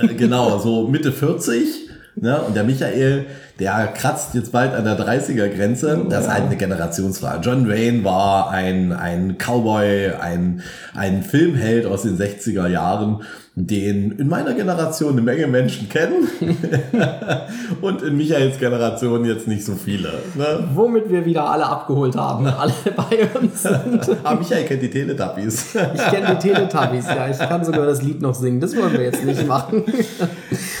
Äh, 0.00 0.14
genau, 0.16 0.58
so 0.58 0.86
Mitte 0.86 1.12
40. 1.12 1.88
Ne? 2.16 2.40
Und 2.42 2.54
der 2.54 2.64
Michael, 2.64 3.26
der 3.58 3.86
kratzt 3.88 4.34
jetzt 4.34 4.52
bald 4.52 4.74
an 4.74 4.84
der 4.84 4.98
30er-Grenze. 4.98 6.06
Das 6.10 6.24
ist 6.24 6.32
halt 6.32 6.44
eine 6.44 6.56
Generationsfrage. 6.56 7.40
John 7.42 7.68
Wayne 7.68 8.04
war 8.04 8.50
ein, 8.50 8.92
ein 8.92 9.38
Cowboy, 9.38 10.12
ein, 10.20 10.62
ein 10.94 11.22
Filmheld 11.22 11.86
aus 11.86 12.02
den 12.02 12.18
60er 12.18 12.68
Jahren, 12.68 13.22
den 13.58 14.12
in 14.12 14.28
meiner 14.28 14.52
Generation 14.52 15.12
eine 15.12 15.22
Menge 15.22 15.46
Menschen 15.46 15.88
kennen. 15.88 16.28
Und 17.80 18.02
in 18.02 18.14
Michaels 18.18 18.58
Generation 18.58 19.24
jetzt 19.24 19.48
nicht 19.48 19.64
so 19.64 19.74
viele. 19.74 20.12
Ne? 20.34 20.68
Womit 20.74 21.08
wir 21.08 21.24
wieder 21.24 21.48
alle 21.48 21.64
abgeholt 21.64 22.14
haben. 22.16 22.46
Alle 22.56 22.72
bei 22.94 23.38
uns 23.38 23.62
sind. 23.62 24.18
Aber 24.22 24.38
Michael 24.38 24.64
kennt 24.64 24.82
die 24.82 24.90
Teletubbies. 24.90 25.74
Ich 25.94 26.06
kenne 26.08 26.36
die 26.36 26.48
Teletubbies, 26.48 27.06
ja. 27.06 27.28
Ich 27.30 27.38
kann 27.38 27.64
sogar 27.64 27.86
das 27.86 28.02
Lied 28.02 28.20
noch 28.20 28.34
singen. 28.34 28.60
Das 28.60 28.76
wollen 28.76 28.92
wir 28.92 29.02
jetzt 29.02 29.24
nicht 29.24 29.46
machen. 29.46 29.84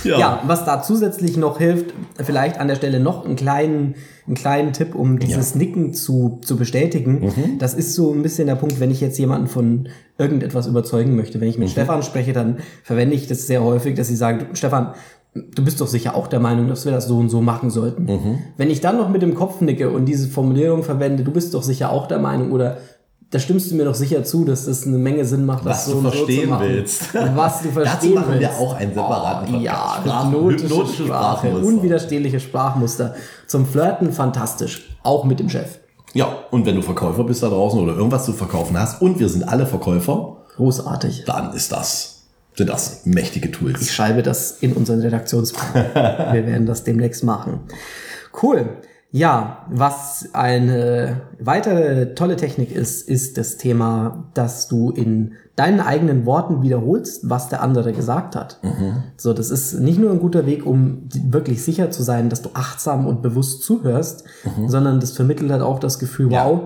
Ja. 0.04 0.40
was 0.46 0.64
da 0.64 0.82
zusätzlich 0.82 1.36
noch 1.36 1.58
hilft, 1.58 1.92
vielleicht 2.22 2.60
an 2.60 2.65
der 2.68 2.76
Stelle 2.76 3.00
noch 3.00 3.24
einen 3.24 3.36
kleinen, 3.36 3.94
einen 4.26 4.36
kleinen 4.36 4.72
Tipp, 4.72 4.94
um 4.94 5.18
dieses 5.18 5.54
Nicken 5.54 5.92
zu, 5.94 6.38
zu 6.42 6.56
bestätigen. 6.56 7.32
Das 7.58 7.74
ist 7.74 7.94
so 7.94 8.12
ein 8.12 8.22
bisschen 8.22 8.46
der 8.46 8.56
Punkt, 8.56 8.80
wenn 8.80 8.90
ich 8.90 9.00
jetzt 9.00 9.18
jemanden 9.18 9.46
von 9.46 9.88
irgendetwas 10.18 10.66
überzeugen 10.66 11.16
möchte. 11.16 11.40
Wenn 11.40 11.48
ich 11.48 11.58
mit 11.58 11.70
Stefan 11.70 12.02
spreche, 12.02 12.32
dann 12.32 12.58
verwende 12.82 13.14
ich 13.14 13.26
das 13.26 13.46
sehr 13.46 13.62
häufig, 13.62 13.94
dass 13.94 14.08
sie 14.08 14.16
sagen, 14.16 14.46
Stefan, 14.54 14.94
du 15.34 15.64
bist 15.64 15.80
doch 15.80 15.86
sicher 15.86 16.14
auch 16.14 16.28
der 16.28 16.40
Meinung, 16.40 16.68
dass 16.68 16.84
wir 16.84 16.92
das 16.92 17.06
so 17.06 17.18
und 17.18 17.28
so 17.28 17.40
machen 17.40 17.70
sollten. 17.70 18.08
Wenn 18.56 18.70
ich 18.70 18.80
dann 18.80 18.96
noch 18.96 19.08
mit 19.08 19.22
dem 19.22 19.34
Kopf 19.34 19.60
nicke 19.60 19.90
und 19.90 20.06
diese 20.06 20.28
Formulierung 20.28 20.82
verwende, 20.82 21.24
du 21.24 21.32
bist 21.32 21.54
doch 21.54 21.62
sicher 21.62 21.90
auch 21.90 22.06
der 22.08 22.18
Meinung 22.18 22.52
oder 22.52 22.78
da 23.30 23.38
stimmst 23.40 23.70
du 23.70 23.74
mir 23.74 23.84
doch 23.84 23.94
sicher 23.94 24.22
zu, 24.24 24.44
dass 24.44 24.66
das 24.66 24.86
eine 24.86 24.98
Menge 24.98 25.24
Sinn 25.24 25.44
macht, 25.44 25.64
Was 25.64 25.84
du 25.86 25.92
so 25.92 26.00
so 26.02 26.10
verstehen 26.10 26.48
machen. 26.50 26.66
willst. 26.68 27.12
Was 27.34 27.62
du 27.62 27.68
Dazu 27.68 27.80
verstehen 27.80 28.14
machen 28.14 28.32
wir 28.34 28.40
willst. 28.40 28.60
auch 28.60 28.74
einen 28.74 28.94
separaten 28.94 29.54
Oh. 29.56 29.58
Ja, 29.58 30.00
hypnotische, 30.04 30.64
hypnotische 30.68 31.04
Sprache, 31.04 31.50
unwiderstehliche 31.50 32.38
Sprachmuster. 32.40 33.14
Zum 33.46 33.66
Flirten 33.66 34.12
fantastisch. 34.12 34.96
Auch 35.02 35.24
mit 35.24 35.40
dem 35.40 35.48
Chef. 35.48 35.78
Ja, 36.14 36.28
und 36.50 36.64
wenn 36.66 36.76
du 36.76 36.82
Verkäufer 36.82 37.24
bist 37.24 37.42
da 37.42 37.48
draußen 37.48 37.78
oder 37.80 37.94
irgendwas 37.96 38.24
zu 38.24 38.32
verkaufen 38.32 38.78
hast 38.78 39.02
und 39.02 39.18
wir 39.18 39.28
sind 39.28 39.42
alle 39.42 39.66
Verkäufer, 39.66 40.36
Großartig. 40.56 41.24
dann 41.26 41.52
ist 41.52 41.72
das, 41.72 42.22
sind 42.54 42.68
das 42.70 43.04
mächtige 43.04 43.48
Ich 43.48 43.54
Tools. 43.56 43.92
schreibe 43.92 44.22
das 44.22 44.52
in 44.60 44.72
unseren 44.72 45.00
Redaktionsplan. 45.00 45.84
Wir 46.32 46.46
werden 46.46 46.64
das 46.66 46.84
demnächst 46.84 47.22
machen. 47.24 47.60
Cool. 48.42 48.68
Ja, 49.12 49.64
was 49.70 50.28
eine 50.34 51.22
weitere 51.38 52.14
tolle 52.14 52.36
Technik 52.36 52.70
ist, 52.74 53.08
ist 53.08 53.38
das 53.38 53.56
Thema, 53.56 54.24
dass 54.34 54.68
du 54.68 54.90
in 54.90 55.32
deinen 55.54 55.80
eigenen 55.80 56.26
Worten 56.26 56.60
wiederholst, 56.60 57.30
was 57.30 57.48
der 57.48 57.62
andere 57.62 57.92
gesagt 57.92 58.36
hat. 58.36 58.58
So, 59.16 59.32
das 59.32 59.50
ist 59.50 59.74
nicht 59.80 59.98
nur 59.98 60.10
ein 60.10 60.18
guter 60.18 60.44
Weg, 60.44 60.66
um 60.66 61.08
wirklich 61.30 61.62
sicher 61.62 61.90
zu 61.90 62.02
sein, 62.02 62.28
dass 62.28 62.42
du 62.42 62.50
achtsam 62.52 63.06
und 63.06 63.22
bewusst 63.22 63.62
zuhörst, 63.62 64.24
sondern 64.66 65.00
das 65.00 65.12
vermittelt 65.12 65.50
halt 65.50 65.62
auch 65.62 65.78
das 65.78 65.98
Gefühl, 65.98 66.30
Ja. 66.32 66.44
wow, 66.44 66.60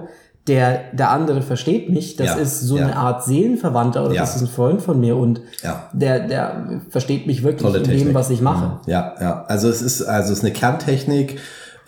der, 0.48 0.92
der 0.94 1.10
andere 1.10 1.42
versteht 1.42 1.90
mich, 1.90 2.16
das 2.16 2.26
Ja, 2.28 2.34
ist 2.36 2.60
so 2.62 2.78
ja. 2.78 2.86
eine 2.86 2.96
Art 2.96 3.22
Seelenverwandter 3.22 4.04
oder 4.06 4.14
Ja. 4.14 4.22
das 4.22 4.34
ist 4.36 4.42
ein 4.42 4.48
Freund 4.48 4.82
von 4.82 4.98
mir 4.98 5.16
und 5.16 5.42
Ja. 5.62 5.88
der, 5.92 6.26
der 6.26 6.80
versteht 6.88 7.26
mich 7.28 7.44
wirklich 7.44 7.62
Tolle 7.62 7.78
in 7.78 7.84
Technik. 7.84 8.06
dem, 8.08 8.14
was 8.14 8.30
ich 8.30 8.40
mache. 8.40 8.80
Ja, 8.86 9.14
ja. 9.20 9.44
Also 9.46 9.68
es 9.68 9.82
ist, 9.82 10.02
also 10.02 10.32
es 10.32 10.38
ist 10.38 10.44
eine 10.44 10.52
Kerntechnik, 10.54 11.38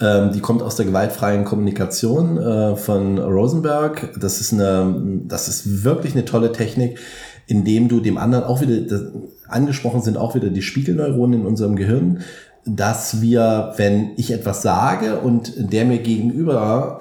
die 0.01 0.41
kommt 0.41 0.63
aus 0.63 0.77
der 0.77 0.87
gewaltfreien 0.87 1.45
Kommunikation 1.45 2.39
äh, 2.39 2.77
von 2.77 3.19
Rosenberg. 3.19 4.19
Das 4.19 4.41
ist 4.41 4.53
eine, 4.53 5.21
das 5.27 5.49
ist 5.49 5.85
wirklich 5.85 6.15
eine 6.15 6.25
tolle 6.25 6.53
Technik, 6.53 6.99
indem 7.47 7.89
du 7.89 8.01
dem 8.01 8.19
anderen 8.19 8.45
auch 8.45 8.61
wieder, 8.61 8.81
das, 8.81 9.03
angesprochen 9.49 10.01
sind 10.03 10.17
auch 10.17 10.35
wieder 10.35 10.49
die 10.49 10.63
Spiegelneuronen 10.63 11.41
in 11.41 11.47
unserem 11.47 11.77
Gehirn, 11.77 12.21
dass 12.65 13.21
wir, 13.21 13.75
wenn 13.77 14.13
ich 14.17 14.33
etwas 14.33 14.63
sage 14.63 15.19
und 15.19 15.53
der 15.57 15.85
mir 15.85 15.99
gegenüber 15.99 16.99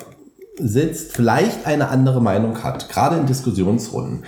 sitzt, 0.60 1.14
vielleicht 1.14 1.66
eine 1.66 1.90
andere 1.90 2.22
Meinung 2.22 2.64
hat, 2.64 2.90
gerade 2.90 3.18
in 3.18 3.26
Diskussionsrunden, 3.26 4.24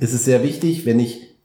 ist 0.00 0.12
es 0.12 0.24
sehr 0.24 0.42
wichtig, 0.42 0.84
wenn 0.86 1.00
ich 1.00 1.36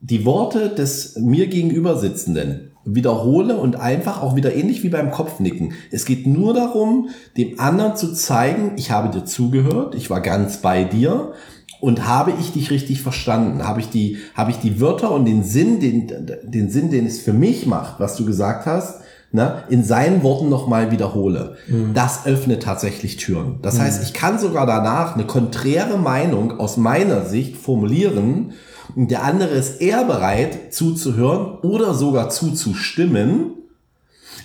die 0.00 0.24
Worte 0.24 0.70
des 0.70 1.16
mir 1.16 1.46
gegenüber 1.48 1.98
Sitzenden 1.98 2.69
wiederhole 2.84 3.56
und 3.56 3.76
einfach 3.76 4.22
auch 4.22 4.36
wieder 4.36 4.54
ähnlich 4.54 4.82
wie 4.82 4.88
beim 4.88 5.10
Kopfnicken. 5.10 5.74
Es 5.90 6.04
geht 6.04 6.26
nur 6.26 6.54
darum, 6.54 7.10
dem 7.36 7.60
anderen 7.60 7.96
zu 7.96 8.12
zeigen, 8.12 8.72
ich 8.76 8.90
habe 8.90 9.10
dir 9.10 9.24
zugehört, 9.24 9.94
ich 9.94 10.10
war 10.10 10.20
ganz 10.20 10.58
bei 10.58 10.84
dir 10.84 11.32
und 11.80 12.06
habe 12.06 12.32
ich 12.40 12.52
dich 12.52 12.70
richtig 12.70 13.02
verstanden? 13.02 13.66
Habe 13.66 13.80
ich 13.80 13.90
die, 13.90 14.18
habe 14.34 14.50
ich 14.50 14.58
die 14.58 14.80
Wörter 14.80 15.10
und 15.12 15.24
den 15.24 15.42
Sinn, 15.42 15.80
den, 15.80 16.10
den 16.42 16.70
Sinn, 16.70 16.90
den 16.90 17.06
es 17.06 17.20
für 17.20 17.32
mich 17.32 17.66
macht, 17.66 18.00
was 18.00 18.16
du 18.16 18.24
gesagt 18.24 18.66
hast, 18.66 19.00
ne, 19.32 19.62
in 19.68 19.84
seinen 19.84 20.22
Worten 20.22 20.48
nochmal 20.48 20.90
wiederhole. 20.90 21.56
Das 21.94 22.26
öffnet 22.26 22.62
tatsächlich 22.62 23.16
Türen. 23.16 23.58
Das 23.62 23.78
heißt, 23.80 24.02
ich 24.02 24.12
kann 24.12 24.38
sogar 24.38 24.66
danach 24.66 25.14
eine 25.14 25.24
konträre 25.24 25.98
Meinung 25.98 26.58
aus 26.58 26.76
meiner 26.76 27.24
Sicht 27.24 27.56
formulieren 27.56 28.52
und 28.96 29.10
der 29.10 29.24
andere 29.24 29.50
ist 29.50 29.80
eher 29.80 30.04
bereit 30.04 30.72
zuzuhören 30.72 31.58
oder 31.62 31.94
sogar 31.94 32.30
zuzustimmen, 32.30 33.52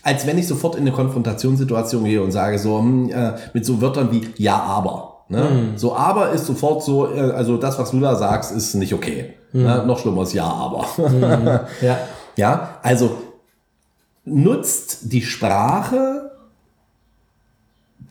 als 0.03 0.27
wenn 0.27 0.37
ich 0.37 0.47
sofort 0.47 0.75
in 0.75 0.81
eine 0.81 0.91
Konfrontationssituation 0.91 2.03
gehe 2.03 2.21
und 2.21 2.31
sage 2.31 2.59
so 2.59 2.79
hm, 2.79 3.09
äh, 3.09 3.33
mit 3.53 3.65
so 3.65 3.81
Wörtern 3.81 4.11
wie 4.11 4.27
ja, 4.37 4.57
aber. 4.57 5.23
Ne? 5.27 5.73
So 5.75 5.95
aber 5.95 6.31
ist 6.31 6.45
sofort 6.45 6.83
so, 6.83 7.11
äh, 7.11 7.19
also 7.19 7.57
das, 7.57 7.79
was 7.79 7.91
du 7.91 7.99
da 7.99 8.15
sagst, 8.15 8.51
ist 8.51 8.75
nicht 8.75 8.93
okay. 8.93 9.33
Ne? 9.53 9.83
Noch 9.87 9.99
schlimmer 9.99 10.23
ist 10.23 10.33
ja, 10.33 10.45
aber. 10.45 10.85
Ja. 11.81 11.99
Ja, 12.37 12.79
also 12.83 13.15
nutzt 14.25 15.13
die 15.13 15.21
Sprache 15.21 16.31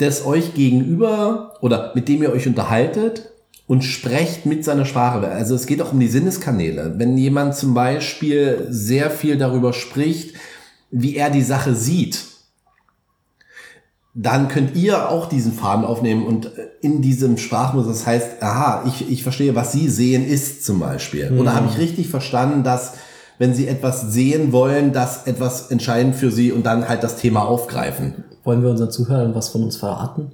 des 0.01 0.25
euch 0.25 0.55
gegenüber 0.55 1.53
oder 1.61 1.93
mit 1.95 2.09
dem 2.09 2.23
ihr 2.23 2.33
euch 2.33 2.47
unterhaltet 2.47 3.31
und 3.67 3.83
sprecht 3.83 4.47
mit 4.47 4.65
seiner 4.65 4.85
Sprache. 4.85 5.29
Also 5.29 5.55
es 5.55 5.67
geht 5.67 5.81
auch 5.81 5.93
um 5.93 6.01
die 6.01 6.09
Sinneskanäle. 6.09 6.95
Wenn 6.99 7.17
jemand 7.17 7.57
zum 7.57 7.75
Beispiel 7.75 8.67
sehr 8.69 9.11
viel 9.11 9.39
darüber 9.39 9.73
spricht, 9.73 10.35
wie 10.91 11.17
er 11.17 11.31
die 11.31 11.43
Sache 11.43 11.75
sieht, 11.75 12.25
dann 14.15 14.47
könnt 14.47 14.77
ihr 14.77 15.11
auch 15.11 15.29
diesen 15.29 15.53
Faden 15.53 15.85
aufnehmen 15.85 16.25
und 16.25 16.53
in 16.81 17.03
diesem 17.03 17.37
Sprachmuster, 17.37 17.91
das 17.91 18.07
heißt, 18.07 18.43
aha, 18.43 18.85
ich, 18.87 19.11
ich 19.11 19.25
verstehe, 19.25 19.57
was 19.57 19.73
Sie 19.73 19.89
sehen 19.89 20.25
ist 20.25 20.65
zum 20.65 20.79
Beispiel. 20.79 21.37
Oder 21.37 21.55
habe 21.55 21.69
ich 21.69 21.79
richtig 21.79 22.09
verstanden, 22.09 22.63
dass 22.63 22.93
wenn 23.39 23.55
Sie 23.55 23.67
etwas 23.67 24.13
sehen 24.13 24.53
wollen, 24.53 24.93
das 24.93 25.27
etwas 25.27 25.73
entscheidend 25.73 26.15
für 26.15 26.31
Sie 26.31 26.53
und 26.53 26.65
dann 26.65 26.89
halt 26.89 27.03
das 27.03 27.17
Thema 27.17 27.45
aufgreifen? 27.45 28.23
Wollen 28.45 28.63
wir 28.63 28.71
unseren 28.71 28.93
Zuhörern 28.93 29.35
was 29.35 29.49
von 29.49 29.65
uns 29.65 29.77
verraten? 29.77 30.31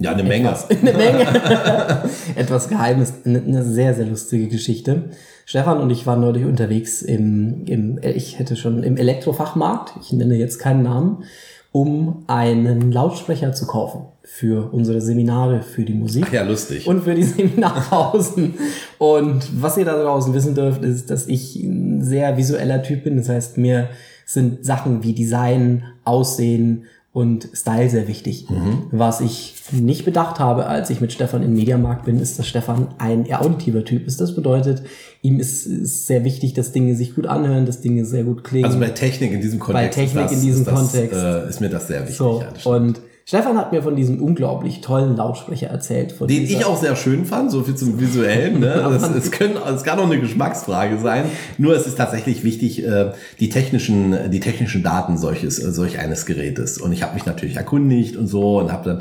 Ja, 0.00 0.12
eine 0.12 0.22
Menge. 0.22 0.48
Eine 0.70 0.92
Menge. 0.94 1.26
Etwas 2.34 2.68
Geheimes. 2.68 3.12
Eine, 3.26 3.62
sehr, 3.62 3.94
sehr 3.94 4.06
lustige 4.06 4.48
Geschichte. 4.48 5.10
Stefan 5.44 5.78
und 5.78 5.90
ich 5.90 6.06
waren 6.06 6.20
neulich 6.20 6.46
unterwegs 6.46 7.02
im, 7.02 7.66
im, 7.66 8.00
ich 8.02 8.38
hätte 8.38 8.56
schon 8.56 8.82
im 8.82 8.96
Elektrofachmarkt, 8.96 9.94
ich 10.00 10.12
nenne 10.12 10.36
jetzt 10.36 10.58
keinen 10.58 10.84
Namen, 10.84 11.24
um 11.70 12.24
einen 12.28 12.90
Lautsprecher 12.90 13.52
zu 13.52 13.66
kaufen 13.66 14.06
für 14.22 14.72
unsere 14.72 15.02
Seminare, 15.02 15.60
für 15.62 15.84
die 15.84 15.92
Musik. 15.92 16.32
Ja, 16.32 16.44
lustig. 16.44 16.86
Und 16.86 17.04
für 17.04 17.14
die 17.14 17.22
Seminarpausen. 17.24 18.54
Und 18.96 19.62
was 19.62 19.76
ihr 19.76 19.84
da 19.84 20.02
draußen 20.02 20.32
wissen 20.32 20.54
dürft, 20.54 20.82
ist, 20.82 21.10
dass 21.10 21.26
ich 21.26 21.56
ein 21.56 22.02
sehr 22.02 22.38
visueller 22.38 22.82
Typ 22.82 23.04
bin. 23.04 23.18
Das 23.18 23.28
heißt, 23.28 23.58
mir 23.58 23.90
sind 24.24 24.64
Sachen 24.64 25.02
wie 25.02 25.12
Design, 25.12 25.84
Aussehen 26.04 26.84
und 27.12 27.48
Style 27.54 27.90
sehr 27.90 28.06
wichtig. 28.06 28.46
Was 28.92 29.20
ich 29.20 29.54
nicht 29.72 30.04
bedacht 30.04 30.38
habe, 30.38 30.66
als 30.66 30.90
ich 30.90 31.00
mit 31.00 31.12
Stefan 31.12 31.42
im 31.42 31.54
Mediamarkt 31.54 32.04
bin, 32.04 32.20
ist, 32.20 32.38
dass 32.38 32.46
Stefan 32.46 32.88
ein 32.98 33.26
eher 33.26 33.42
auditiver 33.42 33.84
Typ 33.84 34.06
ist. 34.06 34.20
Das 34.20 34.34
bedeutet, 34.34 34.82
ihm 35.20 35.40
ist, 35.40 35.66
ist 35.66 36.06
sehr 36.06 36.24
wichtig, 36.24 36.54
dass 36.54 36.70
Dinge 36.70 36.94
sich 36.94 37.16
gut 37.16 37.26
anhören, 37.26 37.66
dass 37.66 37.80
Dinge 37.80 38.04
sehr 38.04 38.22
gut 38.22 38.44
klingen. 38.44 38.66
also 38.66 38.78
bei 38.78 38.90
Technik 38.90 39.32
in 39.32 39.40
diesem 39.40 39.58
Kontext. 39.58 39.98
Technik 39.98 40.24
ist 40.24 40.30
das, 40.30 40.38
in 40.38 40.46
diesem 40.46 40.64
das, 40.64 40.74
Kontext. 40.74 41.16
Äh, 41.16 41.48
ist 41.48 41.60
mir 41.60 41.68
das 41.68 41.88
sehr 41.88 42.00
wichtig. 42.02 42.16
so, 42.16 42.42
und 42.64 43.00
Stefan 43.30 43.56
hat 43.56 43.70
mir 43.70 43.80
von 43.80 43.94
diesem 43.94 44.20
unglaublich 44.20 44.80
tollen 44.80 45.16
Lautsprecher 45.16 45.68
erzählt. 45.68 46.10
Von 46.10 46.26
Den 46.26 46.46
dieser, 46.46 46.58
ich 46.58 46.64
auch 46.64 46.76
sehr 46.76 46.96
schön 46.96 47.24
fand, 47.24 47.52
so 47.52 47.62
viel 47.62 47.76
zum 47.76 48.00
Visuellen. 48.00 48.58
Ne? 48.58 48.84
Das, 48.90 49.08
es, 49.08 49.30
können, 49.30 49.56
es 49.72 49.84
kann 49.84 50.00
auch 50.00 50.06
eine 50.06 50.18
Geschmacksfrage 50.18 50.98
sein. 50.98 51.26
Nur 51.56 51.76
es 51.76 51.86
ist 51.86 51.94
tatsächlich 51.94 52.42
wichtig, 52.42 52.84
äh, 52.84 53.12
die 53.38 53.48
technischen, 53.48 54.32
die 54.32 54.40
technischen 54.40 54.82
Daten 54.82 55.16
solches, 55.16 55.58
solch 55.58 56.00
eines 56.00 56.26
Gerätes. 56.26 56.78
Und 56.78 56.90
ich 56.90 57.04
habe 57.04 57.14
mich 57.14 57.24
natürlich 57.24 57.54
erkundigt 57.54 58.16
und 58.16 58.26
so 58.26 58.58
und 58.58 58.72
habe 58.72 58.84
dann 58.84 58.98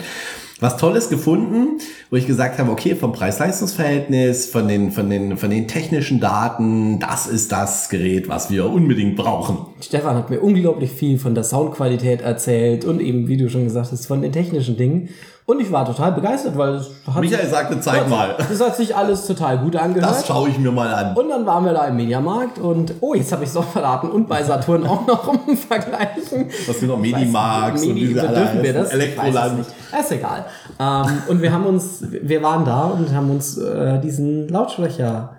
was 0.59 0.77
Tolles 0.77 1.09
gefunden, 1.09 1.79
wo 2.09 2.17
ich 2.17 2.27
gesagt 2.27 2.59
habe, 2.59 2.71
okay, 2.71 2.95
vom 2.95 3.13
Preis-Leistungs-Verhältnis, 3.13 4.47
von 4.47 4.67
den, 4.67 4.91
von 4.91 5.09
den, 5.09 5.37
von 5.37 5.49
den 5.49 5.67
technischen 5.67 6.19
Daten, 6.19 6.99
das 6.99 7.27
ist 7.27 7.51
das 7.51 7.89
Gerät, 7.89 8.27
was 8.27 8.51
wir 8.51 8.69
unbedingt 8.69 9.15
brauchen. 9.15 9.59
Stefan 9.81 10.15
hat 10.15 10.29
mir 10.29 10.41
unglaublich 10.41 10.91
viel 10.91 11.17
von 11.17 11.33
der 11.33 11.43
Soundqualität 11.43 12.21
erzählt 12.21 12.83
und 12.83 12.99
eben, 12.99 13.27
wie 13.27 13.37
du 13.37 13.49
schon 13.49 13.63
gesagt 13.63 13.91
hast, 13.91 14.05
von 14.05 14.21
den 14.21 14.31
technischen 14.31 14.75
Dingen. 14.75 15.09
Und 15.49 15.59
ich 15.59 15.71
war 15.71 15.83
total 15.83 16.11
begeistert, 16.11 16.55
weil 16.59 16.75
es 16.75 16.91
hat 17.07 17.21
Michael 17.21 17.47
sagte, 17.47 17.79
zeig 17.79 18.07
mal. 18.07 18.35
Das 18.37 18.61
hat 18.61 18.75
sich 18.75 18.95
alles 18.95 19.25
total 19.25 19.57
gut 19.57 19.75
angehört. 19.75 20.11
Das 20.11 20.27
schaue 20.27 20.47
ich 20.47 20.59
mir 20.59 20.71
mal 20.71 20.93
an. 20.93 21.15
und 21.15 21.27
dann 21.27 21.43
waren 21.47 21.65
wir 21.65 21.73
da 21.73 21.87
im 21.87 21.95
Mediamarkt 21.95 22.59
und, 22.59 22.93
oh, 22.99 23.15
jetzt 23.15 23.31
habe 23.31 23.43
ich 23.43 23.49
es 23.49 23.57
auch 23.57 23.63
verraten, 23.63 24.11
und 24.11 24.29
bei 24.29 24.43
Saturn 24.43 24.85
auch 24.85 25.07
noch 25.07 25.27
um 25.47 25.57
Vergleichen. 25.57 26.51
Was 26.67 26.79
sind 26.79 26.89
noch 26.89 26.99
Medimax 26.99 27.81
und 27.81 27.95
Medi, 27.95 28.09
diese 28.09 28.27
alle 28.27 28.37
dürfen 28.37 28.61
wir 28.61 28.73
das? 28.73 28.91
Elektroland. 28.91 29.57
nicht. 29.57 29.69
Ist 29.99 30.11
egal. 30.11 30.45
Ähm, 30.79 31.23
und 31.27 31.41
wir 31.41 31.51
haben 31.51 31.65
uns, 31.65 32.03
wir 32.07 32.43
waren 32.43 32.63
da 32.63 32.83
und 32.83 33.11
haben 33.11 33.31
uns 33.31 33.57
äh, 33.57 33.99
diesen 34.01 34.49
Lautsprecher 34.49 35.35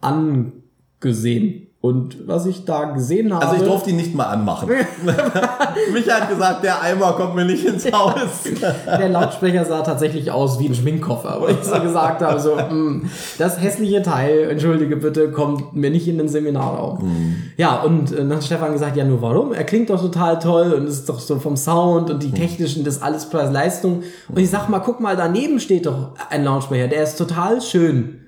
angesehen. 0.00 1.65
Und 1.86 2.26
was 2.26 2.46
ich 2.46 2.64
da 2.64 2.84
gesehen 2.86 3.32
habe. 3.32 3.46
Also 3.46 3.62
ich 3.62 3.68
durfte 3.68 3.90
ihn 3.90 3.96
nicht 3.96 4.14
mal 4.14 4.24
anmachen. 4.24 4.68
Michael 5.92 6.20
hat 6.20 6.28
gesagt, 6.28 6.64
der 6.64 6.82
Eimer 6.82 7.12
kommt 7.12 7.36
mir 7.36 7.44
nicht 7.44 7.64
ins 7.64 7.90
Haus. 7.92 8.14
Der 8.86 9.08
Lautsprecher 9.08 9.64
sah 9.64 9.82
tatsächlich 9.82 10.30
aus 10.30 10.58
wie 10.58 10.68
ein 10.68 10.74
Schminkkoffer, 10.74 11.38
wo 11.40 11.46
ich 11.46 11.62
so 11.62 11.80
gesagt 11.82 12.22
habe, 12.22 12.40
so, 12.40 12.56
"Mm, 12.56 13.08
das 13.38 13.60
hässliche 13.60 14.02
Teil, 14.02 14.50
entschuldige 14.50 14.96
bitte, 14.96 15.30
kommt 15.30 15.74
mir 15.76 15.90
nicht 15.90 16.08
in 16.08 16.18
den 16.18 16.28
Seminarraum. 16.28 17.36
Ja, 17.56 17.82
und 17.82 18.10
äh, 18.12 18.16
dann 18.16 18.34
hat 18.34 18.44
Stefan 18.44 18.72
gesagt, 18.72 18.96
ja, 18.96 19.04
nur 19.04 19.22
warum? 19.22 19.52
Er 19.52 19.64
klingt 19.64 19.90
doch 19.90 20.00
total 20.00 20.38
toll 20.38 20.72
und 20.72 20.88
ist 20.88 21.08
doch 21.08 21.20
so 21.20 21.38
vom 21.38 21.56
Sound 21.56 22.10
und 22.10 22.22
die 22.22 22.32
technischen, 22.32 22.84
das 22.84 23.00
alles 23.00 23.26
Preis-Leistung. 23.26 24.02
Und 24.28 24.38
ich 24.38 24.50
sag 24.50 24.68
mal, 24.68 24.80
guck 24.80 25.00
mal, 25.00 25.16
daneben 25.16 25.60
steht 25.60 25.86
doch 25.86 26.10
ein 26.30 26.44
Lautsprecher, 26.44 26.88
der 26.88 27.04
ist 27.04 27.16
total 27.16 27.60
schön. 27.60 28.20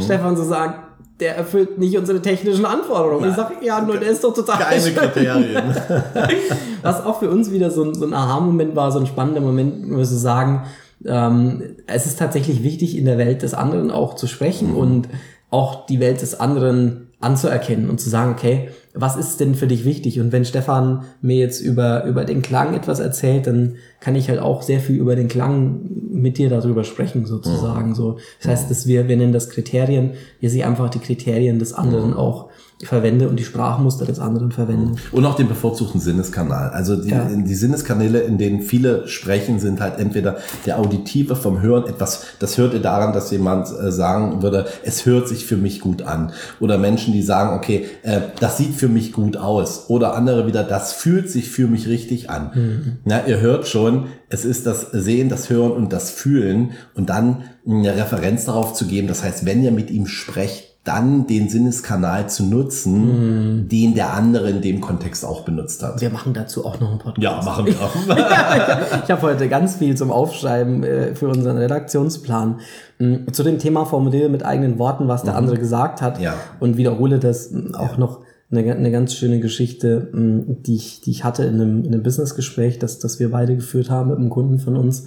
Stefan 0.00 0.34
so 0.36 0.44
sagt, 0.44 0.87
der 1.20 1.36
erfüllt 1.36 1.78
nicht 1.78 1.96
unsere 1.98 2.22
technischen 2.22 2.64
Anforderungen. 2.64 3.24
Und 3.24 3.30
ich 3.30 3.36
sag, 3.36 3.62
ja, 3.62 3.80
nur 3.80 3.96
der 3.96 4.10
ist 4.10 4.22
doch 4.22 4.32
total 4.32 4.58
Keine 4.58 4.80
schön. 4.80 4.94
Kriterien. 4.94 5.74
Was 6.82 7.04
auch 7.04 7.18
für 7.18 7.30
uns 7.30 7.50
wieder 7.50 7.70
so 7.70 7.82
ein, 7.84 7.94
so 7.94 8.06
ein 8.06 8.14
Aha-Moment 8.14 8.76
war, 8.76 8.92
so 8.92 9.00
ein 9.00 9.06
spannender 9.06 9.40
Moment, 9.40 9.90
wir 9.90 10.04
so 10.04 10.16
sagen, 10.16 10.64
ähm, 11.04 11.76
es 11.86 12.06
ist 12.06 12.18
tatsächlich 12.18 12.62
wichtig, 12.62 12.96
in 12.96 13.04
der 13.04 13.18
Welt 13.18 13.42
des 13.42 13.54
anderen 13.54 13.90
auch 13.90 14.14
zu 14.14 14.26
sprechen 14.26 14.74
und 14.74 15.08
auch 15.50 15.86
die 15.86 16.00
Welt 16.00 16.22
des 16.22 16.38
anderen 16.38 17.07
anzuerkennen 17.20 17.90
und 17.90 18.00
zu 18.00 18.08
sagen, 18.08 18.32
okay, 18.32 18.68
was 18.94 19.16
ist 19.16 19.40
denn 19.40 19.54
für 19.54 19.66
dich 19.66 19.84
wichtig? 19.84 20.20
Und 20.20 20.30
wenn 20.30 20.44
Stefan 20.44 21.04
mir 21.20 21.36
jetzt 21.36 21.60
über, 21.60 22.04
über 22.04 22.24
den 22.24 22.42
Klang 22.42 22.74
etwas 22.74 23.00
erzählt, 23.00 23.46
dann 23.46 23.76
kann 24.00 24.14
ich 24.14 24.28
halt 24.28 24.38
auch 24.38 24.62
sehr 24.62 24.78
viel 24.80 24.96
über 24.96 25.16
den 25.16 25.28
Klang 25.28 25.80
mit 26.10 26.38
dir 26.38 26.48
darüber 26.48 26.84
sprechen, 26.84 27.26
sozusagen. 27.26 27.94
So, 27.94 28.18
das 28.40 28.50
heißt, 28.50 28.70
dass 28.70 28.86
wir, 28.86 29.08
wir 29.08 29.16
nennen 29.16 29.32
das 29.32 29.50
Kriterien, 29.50 30.12
wir 30.38 30.50
sehen 30.50 30.66
einfach 30.66 30.90
die 30.90 31.00
Kriterien 31.00 31.58
des 31.58 31.72
anderen 31.72 32.14
auch 32.14 32.50
verwende 32.84 33.28
und 33.28 33.36
die 33.38 33.44
Sprachmuster 33.44 34.04
des 34.04 34.20
anderen 34.20 34.52
verwende. 34.52 35.00
Und 35.10 35.24
auch 35.26 35.34
den 35.34 35.48
bevorzugten 35.48 36.00
Sinneskanal. 36.00 36.70
Also 36.70 36.96
die, 36.96 37.10
Ja. 37.10 37.24
die 37.28 37.54
Sinneskanäle, 37.54 38.20
in 38.20 38.38
denen 38.38 38.62
viele 38.62 39.08
sprechen, 39.08 39.58
sind 39.58 39.80
halt 39.80 39.98
entweder 39.98 40.36
der 40.64 40.78
Auditive 40.78 41.34
vom 41.34 41.60
Hören, 41.60 41.86
etwas, 41.88 42.22
das 42.38 42.56
hört 42.56 42.74
ihr 42.74 42.80
daran, 42.80 43.12
dass 43.12 43.30
jemand 43.30 43.66
äh, 43.68 43.90
sagen 43.90 44.42
würde, 44.42 44.66
es 44.84 45.06
hört 45.06 45.26
sich 45.28 45.44
für 45.44 45.56
mich 45.56 45.80
gut 45.80 46.02
an. 46.02 46.32
Oder 46.60 46.78
Menschen, 46.78 47.12
die 47.12 47.22
sagen, 47.22 47.56
okay, 47.56 47.86
äh, 48.02 48.20
das 48.38 48.58
sieht 48.58 48.74
für 48.74 48.88
mich 48.88 49.12
gut 49.12 49.36
aus. 49.36 49.86
Oder 49.88 50.14
andere 50.14 50.46
wieder, 50.46 50.62
das 50.62 50.92
fühlt 50.92 51.28
sich 51.30 51.50
für 51.50 51.66
mich 51.66 51.88
richtig 51.88 52.30
an. 52.30 52.98
Ja, 53.04 53.22
ihr 53.26 53.40
hört 53.40 53.66
schon, 53.66 54.06
es 54.28 54.44
ist 54.44 54.66
das 54.66 54.90
Sehen, 54.92 55.28
das 55.28 55.50
Hören 55.50 55.72
und 55.72 55.92
das 55.92 56.10
Fühlen 56.10 56.72
und 56.94 57.08
dann 57.10 57.42
eine 57.66 57.96
Referenz 57.96 58.44
darauf 58.44 58.72
zu 58.74 58.86
geben. 58.86 59.08
Das 59.08 59.24
heißt, 59.24 59.44
wenn 59.46 59.62
ihr 59.62 59.72
mit 59.72 59.90
ihm 59.90 60.06
sprecht, 60.06 60.67
dann 60.88 61.26
den 61.26 61.50
Sinneskanal 61.50 62.30
zu 62.30 62.44
nutzen, 62.44 63.68
den 63.68 63.94
der 63.94 64.14
andere 64.14 64.48
in 64.48 64.62
dem 64.62 64.80
Kontext 64.80 65.22
auch 65.22 65.42
benutzt 65.42 65.82
hat. 65.82 66.00
Wir 66.00 66.08
machen 66.08 66.32
dazu 66.32 66.64
auch 66.64 66.80
noch 66.80 66.88
einen 66.90 66.98
Podcast. 66.98 67.22
Ja, 67.22 67.42
machen 67.42 67.66
wir 67.66 67.74
auch. 67.80 67.94
Ich 69.04 69.10
habe 69.10 69.22
heute 69.22 69.48
ganz 69.48 69.76
viel 69.76 69.96
zum 69.96 70.10
Aufschreiben 70.10 70.82
äh, 70.82 71.14
für 71.14 71.28
unseren 71.28 71.58
Redaktionsplan. 71.58 72.60
Mm, 72.98 73.30
Zu 73.32 73.42
dem 73.42 73.58
Thema 73.58 73.84
formuliere 73.84 74.30
mit 74.30 74.44
eigenen 74.44 74.78
Worten, 74.78 75.08
was 75.08 75.22
der 75.24 75.36
andere 75.36 75.58
gesagt 75.58 76.00
hat 76.00 76.20
Ja. 76.20 76.34
und 76.58 76.76
wiederhole 76.78 77.18
das 77.18 77.50
mm, 77.50 77.74
auch 77.74 77.98
noch 77.98 78.20
eine, 78.50 78.60
eine 78.74 78.90
ganz 78.90 79.12
schöne 79.14 79.40
Geschichte, 79.40 80.08
mm, 80.12 80.62
die 80.62 80.76
ich, 80.76 81.02
die 81.02 81.10
ich 81.10 81.22
hatte 81.24 81.44
in 81.44 81.54
einem, 81.60 81.84
in 81.84 81.92
einem 81.92 82.02
Businessgespräch, 82.02 82.78
das, 82.78 82.98
das 82.98 83.18
wir 83.20 83.30
beide 83.30 83.54
geführt 83.56 83.90
haben 83.90 84.08
mit 84.08 84.18
einem 84.18 84.30
Kunden 84.30 84.58
von 84.58 84.76
uns, 84.76 85.04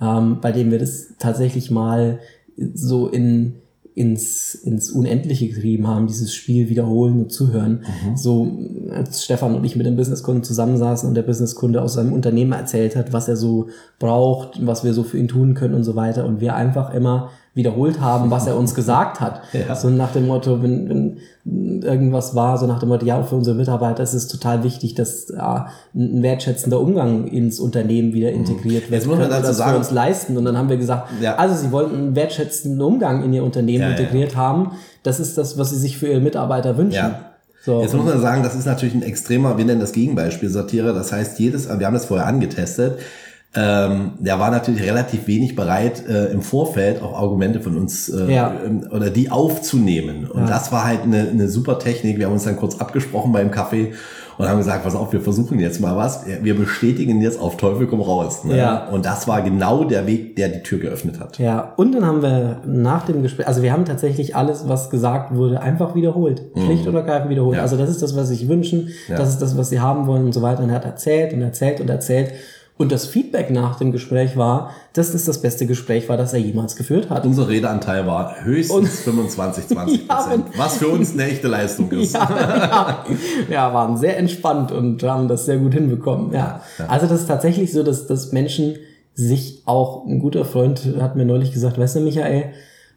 ähm, 0.00 0.38
bei 0.40 0.50
dem 0.50 0.72
wir 0.72 0.80
das 0.80 1.14
tatsächlich 1.20 1.70
mal 1.70 2.18
so 2.74 3.06
in 3.08 3.54
ins, 3.94 4.54
ins 4.54 4.90
Unendliche 4.90 5.48
getrieben 5.48 5.86
haben, 5.86 6.06
dieses 6.06 6.34
Spiel 6.34 6.68
wiederholen 6.68 7.20
und 7.20 7.32
zuhören. 7.32 7.84
So, 8.14 8.58
als 8.90 9.24
Stefan 9.24 9.54
und 9.54 9.64
ich 9.64 9.76
mit 9.76 9.86
dem 9.86 9.96
Businesskunden 9.96 10.44
zusammensaßen 10.44 11.08
und 11.08 11.14
der 11.14 11.22
Businesskunde 11.22 11.82
aus 11.82 11.94
seinem 11.94 12.12
Unternehmen 12.12 12.52
erzählt 12.52 12.96
hat, 12.96 13.12
was 13.12 13.28
er 13.28 13.36
so 13.36 13.68
braucht, 13.98 14.64
was 14.66 14.84
wir 14.84 14.94
so 14.94 15.02
für 15.02 15.18
ihn 15.18 15.28
tun 15.28 15.54
können 15.54 15.74
und 15.74 15.84
so 15.84 15.96
weiter. 15.96 16.24
Und 16.24 16.40
wir 16.40 16.54
einfach 16.54 16.94
immer 16.94 17.30
wiederholt 17.54 18.00
haben, 18.00 18.30
was 18.30 18.46
er 18.46 18.56
uns 18.56 18.74
gesagt 18.74 19.20
hat. 19.20 19.40
Ja. 19.52 19.74
So 19.74 19.90
nach 19.90 20.12
dem 20.12 20.26
Motto, 20.28 20.62
wenn, 20.62 20.88
wenn 21.44 21.82
irgendwas 21.82 22.34
war, 22.36 22.56
so 22.58 22.66
nach 22.66 22.78
dem 22.78 22.88
Motto, 22.90 23.04
ja, 23.04 23.22
für 23.24 23.34
unsere 23.34 23.56
Mitarbeiter 23.56 24.02
ist 24.02 24.14
es 24.14 24.28
total 24.28 24.62
wichtig, 24.62 24.94
dass 24.94 25.28
ja, 25.36 25.66
ein 25.94 26.22
wertschätzender 26.22 26.78
Umgang 26.80 27.26
ins 27.26 27.58
Unternehmen 27.58 28.12
wieder 28.12 28.30
integriert 28.30 28.84
wird. 28.84 28.92
Jetzt 28.92 29.06
muss 29.06 29.16
man 29.18 29.22
Können 29.28 29.30
wir 29.30 29.36
dazu 29.38 29.48
das 29.48 29.56
sagen- 29.56 29.70
für 29.72 29.78
uns 29.78 29.90
leisten. 29.90 30.36
Und 30.36 30.44
dann 30.44 30.56
haben 30.56 30.68
wir 30.68 30.76
gesagt, 30.76 31.08
Ja. 31.20 31.34
also 31.36 31.54
sie 31.56 31.72
wollten 31.72 31.96
einen 31.96 32.14
wertschätzenden 32.14 32.80
Umgang 32.80 33.24
in 33.24 33.32
ihr 33.32 33.42
Unternehmen 33.42 33.82
Ja, 33.82 33.90
ja. 33.90 33.96
integriert 33.96 34.36
haben. 34.36 34.72
Das 35.02 35.18
ist 35.18 35.36
das, 35.36 35.58
was 35.58 35.70
sie 35.70 35.76
sich 35.78 35.98
für 35.98 36.06
ihre 36.06 36.20
Mitarbeiter 36.20 36.76
wünschen. 36.76 36.94
Ja. 36.98 37.20
So, 37.62 37.82
Jetzt 37.82 37.94
muss 37.94 38.06
man 38.06 38.20
sagen, 38.20 38.42
das 38.42 38.54
ist 38.54 38.64
natürlich 38.66 38.94
ein 38.94 39.02
extremer, 39.02 39.58
wir 39.58 39.64
nennen 39.66 39.80
das 39.80 39.92
Gegenbeispiel 39.92 40.48
Satire. 40.48 40.94
Das 40.94 41.12
heißt, 41.12 41.38
jedes, 41.40 41.68
wir 41.68 41.84
haben 41.86 41.92
das 41.94 42.06
vorher 42.06 42.26
angetestet. 42.26 42.98
Ähm, 43.52 44.12
der 44.20 44.38
war 44.38 44.52
natürlich 44.52 44.82
relativ 44.84 45.26
wenig 45.26 45.56
bereit, 45.56 46.06
äh, 46.08 46.26
im 46.26 46.40
Vorfeld 46.40 47.02
auch 47.02 47.18
Argumente 47.18 47.60
von 47.60 47.76
uns 47.76 48.08
äh, 48.08 48.32
Ja. 48.32 48.54
ähm, 48.64 48.86
oder 48.92 49.10
die 49.10 49.28
aufzunehmen. 49.30 50.26
Und 50.30 50.42
Ja. 50.42 50.48
das 50.48 50.70
war 50.70 50.84
halt 50.84 51.02
eine, 51.02 51.28
eine 51.28 51.48
super 51.48 51.80
Technik. 51.80 52.18
Wir 52.18 52.26
haben 52.26 52.32
uns 52.34 52.44
dann 52.44 52.56
kurz 52.56 52.76
abgesprochen 52.80 53.32
beim 53.32 53.50
Kaffee 53.50 53.92
und 54.38 54.48
haben 54.48 54.58
gesagt, 54.58 54.84
pass 54.84 54.94
auf, 54.94 55.12
wir 55.12 55.20
versuchen 55.20 55.58
jetzt 55.58 55.80
mal 55.80 55.96
was. 55.96 56.24
Wir 56.42 56.56
bestätigen 56.56 57.20
jetzt 57.20 57.40
auf 57.40 57.56
Teufel 57.56 57.88
komm 57.88 58.00
raus. 58.00 58.44
Ne? 58.44 58.56
Ja. 58.56 58.86
Und 58.88 59.04
das 59.04 59.26
war 59.26 59.42
genau 59.42 59.82
der 59.82 60.06
Weg, 60.06 60.36
der 60.36 60.48
die 60.48 60.62
Tür 60.62 60.78
geöffnet 60.78 61.18
hat. 61.18 61.36
Ja, 61.40 61.72
und 61.76 61.92
dann 61.92 62.06
haben 62.06 62.22
wir 62.22 62.58
nach 62.64 63.04
dem 63.04 63.20
Gespräch, 63.22 63.48
also 63.48 63.62
wir 63.64 63.72
haben 63.72 63.84
tatsächlich 63.84 64.36
alles, 64.36 64.68
was 64.68 64.90
gesagt 64.90 65.34
wurde, 65.34 65.60
einfach 65.60 65.96
wiederholt. 65.96 66.42
Schlicht 66.56 66.86
und 66.86 66.94
ergreifend 66.94 67.30
wiederholt. 67.30 67.54
Mhm. 67.54 67.58
Ja. 67.58 67.62
Also 67.62 67.76
das 67.76 67.90
ist 67.90 68.00
das, 68.00 68.14
was 68.16 68.28
sie 68.28 68.36
sich 68.36 68.48
wünschen, 68.48 68.90
Ja. 69.08 69.16
das 69.16 69.28
ist 69.30 69.42
das, 69.42 69.58
was 69.58 69.70
sie 69.70 69.80
haben 69.80 70.06
wollen 70.06 70.24
und 70.26 70.32
so 70.32 70.40
weiter. 70.40 70.62
Und 70.62 70.68
er 70.70 70.76
hat 70.76 70.84
erzählt 70.84 71.32
und 71.32 71.42
erzählt 71.42 71.80
und 71.80 71.90
erzählt. 71.90 72.30
Und 72.80 72.90
das 72.92 73.04
Feedback 73.04 73.50
nach 73.50 73.76
dem 73.76 73.92
Gespräch 73.92 74.38
war, 74.38 74.70
dass 74.94 75.12
das 75.12 75.26
das 75.26 75.42
beste 75.42 75.66
Gespräch 75.66 76.08
war, 76.08 76.16
das 76.16 76.32
er 76.32 76.38
jemals 76.40 76.76
geführt 76.76 77.10
hat. 77.10 77.26
Unser 77.26 77.46
Redeanteil 77.46 78.06
war 78.06 78.42
höchstens 78.42 79.00
25, 79.00 79.66
20 79.68 80.00
Ja, 80.08 80.14
Prozent. 80.14 80.46
und- 80.46 80.58
was 80.58 80.78
für 80.78 80.88
uns 80.88 81.12
eine 81.12 81.24
echte 81.24 81.48
Leistung 81.48 81.90
ist. 81.92 82.14
Ja, 82.14 83.04
ja, 83.04 83.04
ja, 83.50 83.74
waren 83.74 83.98
sehr 83.98 84.16
entspannt 84.16 84.72
und 84.72 85.02
haben 85.02 85.28
das 85.28 85.44
sehr 85.44 85.58
gut 85.58 85.74
hinbekommen. 85.74 86.32
Ja. 86.32 86.62
Also 86.88 87.06
das 87.06 87.20
ist 87.20 87.26
tatsächlich 87.26 87.70
so, 87.70 87.82
dass, 87.82 88.06
dass 88.06 88.32
Menschen 88.32 88.76
sich 89.12 89.62
auch, 89.66 90.06
ein 90.06 90.18
guter 90.18 90.46
Freund 90.46 90.80
hat 91.00 91.16
mir 91.16 91.26
neulich 91.26 91.52
gesagt, 91.52 91.78
weißt 91.78 91.96
du, 91.96 92.00
Michael, 92.00 92.44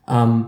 ähm, 0.07 0.45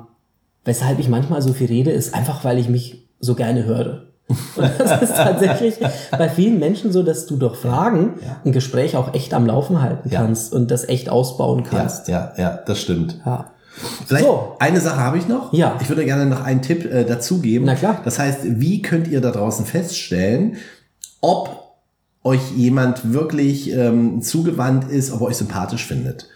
weshalb 0.63 0.97
ich 0.99 1.09
manchmal 1.09 1.41
so 1.41 1.51
viel 1.51 1.67
rede, 1.67 1.91
ist 1.91 2.13
einfach, 2.13 2.45
weil 2.45 2.57
ich 2.57 2.69
mich 2.69 3.05
so 3.19 3.35
gerne 3.35 3.65
höre. 3.65 4.03
Und 4.55 4.71
das 4.79 5.01
ist 5.03 5.15
tatsächlich 5.15 5.75
bei 6.11 6.29
vielen 6.29 6.57
Menschen 6.57 6.91
so, 6.91 7.03
dass 7.03 7.27
du 7.27 7.37
durch 7.37 7.57
Fragen 7.57 8.15
Ja. 8.25 8.37
ein 8.43 8.51
Gespräch 8.51 8.95
auch 8.97 9.13
echt 9.13 9.33
am 9.35 9.45
Laufen 9.45 9.81
halten 9.81 10.09
Ja. 10.09 10.21
kannst 10.21 10.51
und 10.53 10.71
das 10.71 10.87
echt 10.89 11.09
ausbauen 11.09 11.63
Ja, 11.65 11.69
kannst. 11.79 12.07
ja, 12.07 12.33
ja, 12.37 12.59
das 12.65 12.79
stimmt. 12.81 13.19
Ja. 13.25 13.51
Vielleicht 14.07 14.25
So. 14.25 14.55
eine 14.59 14.79
Sache 14.79 14.97
habe 14.99 15.17
ich 15.17 15.27
noch. 15.27 15.53
Ja. 15.53 15.77
Ich 15.81 15.89
würde 15.89 16.05
gerne 16.05 16.25
noch 16.25 16.43
einen 16.43 16.61
Tipp 16.61 16.85
äh, 16.91 17.03
dazugeben. 17.03 17.65
Na 17.67 17.75
klar. 17.75 18.01
Das 18.05 18.17
heißt, 18.17 18.39
wie 18.43 18.81
könnt 18.81 19.07
ihr 19.07 19.21
da 19.21 19.31
draußen 19.31 19.65
feststellen, 19.65 20.55
ob 21.21 21.49
euch 22.23 22.41
jemand 22.55 23.13
wirklich 23.13 23.71
ähm, 23.73 24.21
zugewandt 24.21 24.89
ist, 24.89 25.11
ob 25.11 25.21
er 25.21 25.27
euch 25.27 25.37
sympathisch 25.37 25.85
findet? 25.85 26.29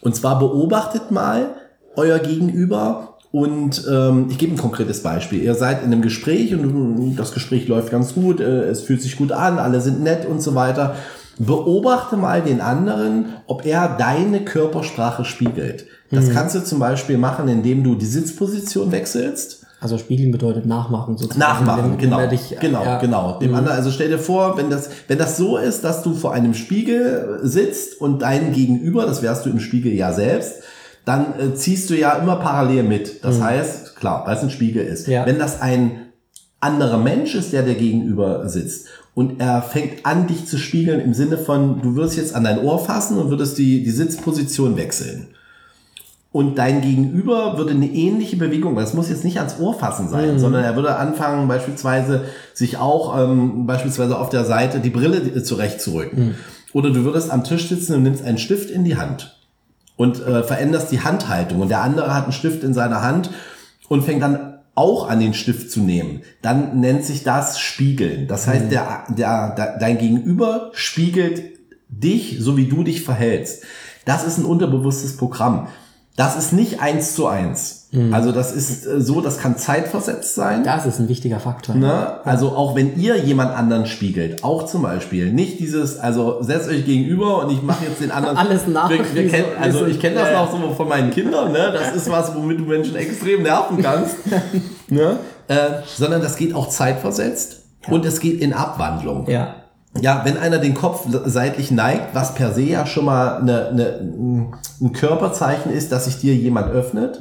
Und 0.00 0.14
zwar 0.16 0.38
beobachtet 0.38 1.10
mal 1.10 1.56
euer 1.96 2.18
Gegenüber 2.20 3.15
und 3.36 3.84
ähm, 3.90 4.28
ich 4.30 4.38
gebe 4.38 4.54
ein 4.54 4.58
konkretes 4.58 5.02
Beispiel. 5.02 5.42
Ihr 5.42 5.54
seid 5.54 5.80
in 5.82 5.92
einem 5.92 6.00
Gespräch 6.00 6.54
und 6.54 7.16
das 7.16 7.32
Gespräch 7.32 7.68
läuft 7.68 7.90
ganz 7.90 8.14
gut, 8.14 8.40
äh, 8.40 8.62
es 8.70 8.80
fühlt 8.80 9.02
sich 9.02 9.16
gut 9.16 9.30
an, 9.30 9.58
alle 9.58 9.82
sind 9.82 10.02
nett 10.02 10.24
und 10.26 10.40
so 10.40 10.54
weiter. 10.54 10.94
Beobachte 11.38 12.16
mal 12.16 12.40
den 12.40 12.62
anderen, 12.62 13.26
ob 13.46 13.66
er 13.66 13.94
deine 13.98 14.40
Körpersprache 14.42 15.26
spiegelt. 15.26 15.84
Das 16.10 16.30
kannst 16.30 16.54
du 16.54 16.64
zum 16.64 16.78
Beispiel 16.78 17.18
machen, 17.18 17.46
indem 17.48 17.84
du 17.84 17.94
die 17.94 18.06
Sitzposition 18.06 18.90
wechselst. 18.90 19.66
Also 19.80 19.98
spiegeln 19.98 20.32
bedeutet 20.32 20.64
nachmachen 20.64 21.18
sozusagen. 21.18 21.38
Nachmachen, 21.40 21.98
genau. 21.98 22.26
dich- 22.26 22.56
genau, 22.58 22.82
ja. 22.82 22.98
genau. 22.98 23.38
Dem 23.38 23.54
anderen, 23.54 23.76
also 23.76 23.90
stell 23.90 24.08
dir 24.08 24.18
vor, 24.18 24.56
wenn 24.56 24.70
das, 24.70 24.88
wenn 25.08 25.18
das 25.18 25.36
so 25.36 25.58
ist, 25.58 25.84
dass 25.84 26.02
du 26.02 26.14
vor 26.14 26.32
einem 26.32 26.54
Spiegel 26.54 27.40
sitzt 27.42 28.00
und 28.00 28.22
dein 28.22 28.54
Gegenüber, 28.54 29.04
das 29.04 29.20
wärst 29.22 29.44
du 29.44 29.50
im 29.50 29.60
Spiegel 29.60 29.92
ja 29.92 30.14
selbst, 30.14 30.62
dann 31.06 31.38
äh, 31.38 31.54
ziehst 31.54 31.88
du 31.88 31.94
ja 31.98 32.12
immer 32.14 32.36
parallel 32.36 32.82
mit. 32.82 33.24
Das 33.24 33.40
heißt, 33.40 33.96
klar, 33.96 34.24
weil 34.26 34.36
es 34.36 34.42
ein 34.42 34.50
Spiegel 34.50 34.84
ist. 34.84 35.06
Mhm. 35.06 35.12
Ja. 35.14 35.24
Wenn 35.24 35.38
das 35.38 35.62
ein 35.62 35.92
anderer 36.60 36.98
Mensch 36.98 37.34
ist, 37.34 37.52
der 37.52 37.62
dir 37.62 37.74
gegenüber 37.76 38.48
sitzt 38.48 38.88
und 39.14 39.40
er 39.40 39.62
fängt 39.62 40.04
an, 40.04 40.26
dich 40.26 40.46
zu 40.46 40.58
spiegeln 40.58 41.00
im 41.00 41.14
Sinne 41.14 41.38
von, 41.38 41.80
du 41.80 41.94
wirst 41.94 42.16
jetzt 42.16 42.34
an 42.34 42.42
dein 42.44 42.58
Ohr 42.58 42.78
fassen 42.84 43.18
und 43.18 43.30
würdest 43.30 43.56
die, 43.56 43.84
die 43.84 43.90
Sitzposition 43.90 44.76
wechseln. 44.76 45.28
Und 46.32 46.58
dein 46.58 46.80
Gegenüber 46.82 47.56
würde 47.56 47.70
eine 47.70 47.86
ähnliche 47.86 48.36
Bewegung, 48.36 48.76
es 48.78 48.92
muss 48.92 49.08
jetzt 49.08 49.24
nicht 49.24 49.38
ans 49.38 49.58
Ohr 49.60 49.74
fassen 49.74 50.08
sein, 50.08 50.34
Mhm. 50.34 50.38
sondern 50.40 50.64
er 50.64 50.74
würde 50.74 50.96
anfangen, 50.96 51.46
beispielsweise 51.46 52.24
sich 52.52 52.78
auch 52.78 53.16
ähm, 53.18 53.66
beispielsweise 53.66 54.18
auf 54.18 54.28
der 54.28 54.44
Seite 54.44 54.80
die 54.80 54.90
Brille 54.90 55.18
äh, 55.18 55.42
zurechtzurücken. 55.42 56.18
Mhm. 56.30 56.34
Oder 56.72 56.90
du 56.90 57.04
würdest 57.04 57.30
am 57.30 57.44
Tisch 57.44 57.68
sitzen 57.68 57.94
und 57.94 58.02
nimmst 58.02 58.24
einen 58.24 58.38
Stift 58.38 58.70
in 58.70 58.82
die 58.84 58.96
Hand 58.96 59.35
und 59.96 60.20
äh, 60.20 60.42
veränderst 60.42 60.92
die 60.92 61.00
Handhaltung. 61.00 61.60
Und 61.60 61.68
der 61.68 61.82
andere 61.82 62.14
hat 62.14 62.24
einen 62.24 62.32
Stift 62.32 62.62
in 62.62 62.74
seiner 62.74 63.02
Hand 63.02 63.30
und 63.88 64.02
fängt 64.02 64.22
dann 64.22 64.58
auch 64.74 65.08
an 65.08 65.20
den 65.20 65.34
Stift 65.34 65.70
zu 65.70 65.80
nehmen. 65.80 66.22
Dann 66.42 66.80
nennt 66.80 67.04
sich 67.04 67.24
das 67.24 67.58
Spiegeln. 67.58 68.28
Das 68.28 68.46
heißt, 68.46 68.70
der, 68.70 69.04
der, 69.08 69.54
der, 69.54 69.78
dein 69.78 69.98
Gegenüber 69.98 70.70
spiegelt 70.74 71.56
dich, 71.88 72.36
so 72.40 72.56
wie 72.56 72.66
du 72.66 72.84
dich 72.84 73.02
verhältst. 73.02 73.64
Das 74.04 74.24
ist 74.24 74.38
ein 74.38 74.44
unterbewusstes 74.44 75.16
Programm. 75.16 75.68
Das 76.14 76.36
ist 76.36 76.52
nicht 76.52 76.80
eins 76.80 77.14
zu 77.14 77.26
eins. 77.26 77.75
Also 78.12 78.32
das 78.32 78.52
ist 78.52 78.84
äh, 78.84 79.00
so, 79.00 79.20
das 79.20 79.38
kann 79.38 79.56
zeitversetzt 79.56 80.34
sein. 80.34 80.64
Das 80.64 80.86
ist 80.86 80.98
ein 80.98 81.08
wichtiger 81.08 81.40
Faktor. 81.40 81.76
Ne? 81.76 82.24
Also 82.24 82.50
auch 82.50 82.74
wenn 82.74 82.98
ihr 82.98 83.16
jemand 83.16 83.54
anderen 83.56 83.86
spiegelt, 83.86 84.44
auch 84.44 84.66
zum 84.66 84.82
Beispiel, 84.82 85.32
nicht 85.32 85.60
dieses, 85.60 85.98
also 85.98 86.42
setzt 86.42 86.68
euch 86.68 86.84
gegenüber 86.84 87.44
und 87.44 87.52
ich 87.52 87.62
mache 87.62 87.84
jetzt 87.84 88.00
den 88.00 88.10
anderen. 88.10 88.36
Alles 88.36 88.66
nach, 88.66 88.90
Wir, 88.90 88.98
wir 89.14 89.32
wie 89.32 89.44
also 89.60 89.80
so- 89.80 89.86
ich 89.86 90.00
kenne 90.00 90.16
das 90.16 90.30
Ja, 90.30 90.40
auch 90.42 90.50
so 90.50 90.74
von 90.74 90.88
meinen 90.88 91.10
Kindern, 91.10 91.52
ne? 91.52 91.72
Das 91.72 91.94
ist 91.94 92.10
was, 92.10 92.34
womit 92.34 92.58
du 92.58 92.64
Menschen 92.64 92.96
extrem 92.96 93.42
nerven 93.42 93.80
kannst. 93.80 94.16
ne? 94.88 95.18
äh, 95.48 95.54
sondern 95.96 96.20
das 96.20 96.36
geht 96.36 96.54
auch 96.54 96.68
zeitversetzt 96.68 97.62
und 97.88 98.04
es 98.04 98.20
geht 98.20 98.40
in 98.40 98.52
Abwandlung. 98.52 99.28
Ja. 99.30 99.54
Ja, 100.00 100.22
wenn 100.24 100.36
einer 100.36 100.58
den 100.58 100.74
Kopf 100.74 101.06
seitlich 101.24 101.70
neigt, 101.70 102.14
was 102.14 102.34
per 102.34 102.52
se 102.52 102.62
ja 102.62 102.84
schon 102.84 103.06
mal 103.06 103.38
eine, 103.38 103.68
eine, 103.68 104.50
ein 104.82 104.92
Körperzeichen 104.92 105.72
ist, 105.72 105.90
dass 105.92 106.04
sich 106.04 106.18
dir 106.18 106.34
jemand 106.34 106.70
öffnet, 106.70 107.18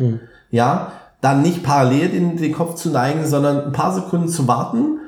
ja, 0.51 0.91
dann 1.21 1.41
nicht 1.41 1.63
parallel 1.63 2.09
den, 2.09 2.37
den 2.37 2.53
Kopf 2.53 2.75
zu 2.75 2.89
neigen, 2.89 3.25
sondern 3.25 3.65
ein 3.65 3.71
paar 3.71 3.93
Sekunden 3.93 4.27
zu 4.27 4.47
warten 4.47 4.99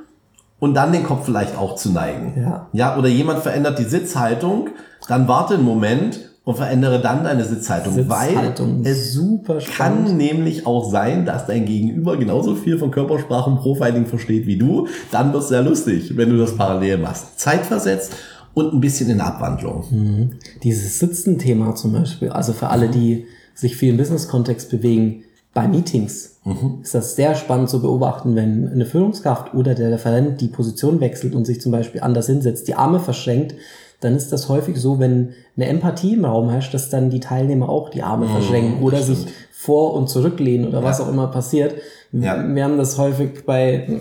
und 0.59 0.73
dann 0.73 0.91
den 0.91 1.03
Kopf 1.03 1.25
vielleicht 1.25 1.57
auch 1.57 1.75
zu 1.75 1.91
neigen. 1.91 2.33
Ja. 2.41 2.67
Ja, 2.73 2.97
oder 2.97 3.07
jemand 3.07 3.39
verändert 3.39 3.79
die 3.79 3.83
Sitzhaltung, 3.83 4.69
dann 5.07 5.27
warte 5.27 5.55
einen 5.55 5.63
Moment 5.63 6.31
und 6.43 6.55
verändere 6.55 7.01
dann 7.01 7.25
deine 7.25 7.43
Sitzhaltung, 7.43 7.93
Sitzhaltung, 7.93 8.79
weil 8.85 8.89
es 8.89 9.11
super 9.11 9.59
spannend. 9.59 10.07
kann 10.07 10.17
nämlich 10.17 10.65
auch 10.65 10.89
sein, 10.89 11.25
dass 11.25 11.45
dein 11.45 11.65
Gegenüber 11.65 12.15
genauso 12.15 12.55
viel 12.55 12.79
von 12.79 12.89
Körpersprache 12.89 13.49
und 13.49 13.57
Profiling 13.57 14.05
versteht 14.05 14.47
wie 14.47 14.57
du. 14.57 14.87
Dann 15.11 15.33
wird 15.33 15.43
es 15.43 15.49
sehr 15.49 15.61
lustig, 15.61 16.15
wenn 16.15 16.29
du 16.29 16.37
das 16.37 16.55
parallel 16.55 16.99
machst. 16.99 17.37
Zeitversetzt 17.37 18.13
und 18.53 18.73
ein 18.73 18.79
bisschen 18.79 19.09
in 19.09 19.19
Abwandlung. 19.19 20.31
Dieses 20.63 20.99
Sitzen-Thema 20.99 21.75
zum 21.75 21.91
Beispiel, 21.91 22.29
also 22.29 22.53
für 22.53 22.69
alle, 22.69 22.87
die 22.87 23.25
sich 23.53 23.75
viel 23.75 23.89
im 23.89 23.97
Business-Kontext 23.97 24.69
bewegen, 24.71 25.23
bei 25.57 25.67
Meetings 25.67 26.39
ist 26.83 26.93
das 26.93 27.15
sehr 27.15 27.33
spannend 27.33 27.67
zu 27.67 27.81
beobachten, 27.81 28.35
wenn 28.35 28.69
eine 28.71 28.85
Führungskraft 28.85 29.55
oder 29.55 29.73
der 29.73 29.91
Referent 29.91 30.39
die 30.39 30.49
Position 30.49 30.99
wechselt 30.99 31.33
und 31.33 31.45
sich 31.45 31.59
zum 31.59 31.71
Beispiel 31.71 32.01
anders 32.01 32.27
hinsetzt, 32.27 32.67
die 32.67 32.75
Arme 32.75 32.99
verschränkt, 32.99 33.55
dann 33.99 34.15
ist 34.15 34.31
das 34.31 34.49
häufig 34.49 34.77
so, 34.77 34.99
wenn 34.99 35.33
eine 35.55 35.65
Empathie 35.65 36.13
im 36.13 36.25
Raum 36.25 36.51
herrscht, 36.51 36.75
dass 36.75 36.91
dann 36.91 37.09
die 37.09 37.19
Teilnehmer 37.19 37.69
auch 37.69 37.89
die 37.89 38.03
Arme 38.03 38.27
verschränken 38.27 38.83
oder 38.83 39.01
sich 39.01 39.25
vor- 39.51 39.95
und 39.95 40.09
zurücklehnen 40.09 40.67
oder 40.67 40.83
was 40.83 41.01
auch 41.01 41.09
immer 41.09 41.25
passiert. 41.25 41.73
Ja. 42.11 42.37
Wir 42.47 42.63
haben 42.63 42.77
das 42.77 42.99
häufig 42.99 43.43
bei, 43.43 43.99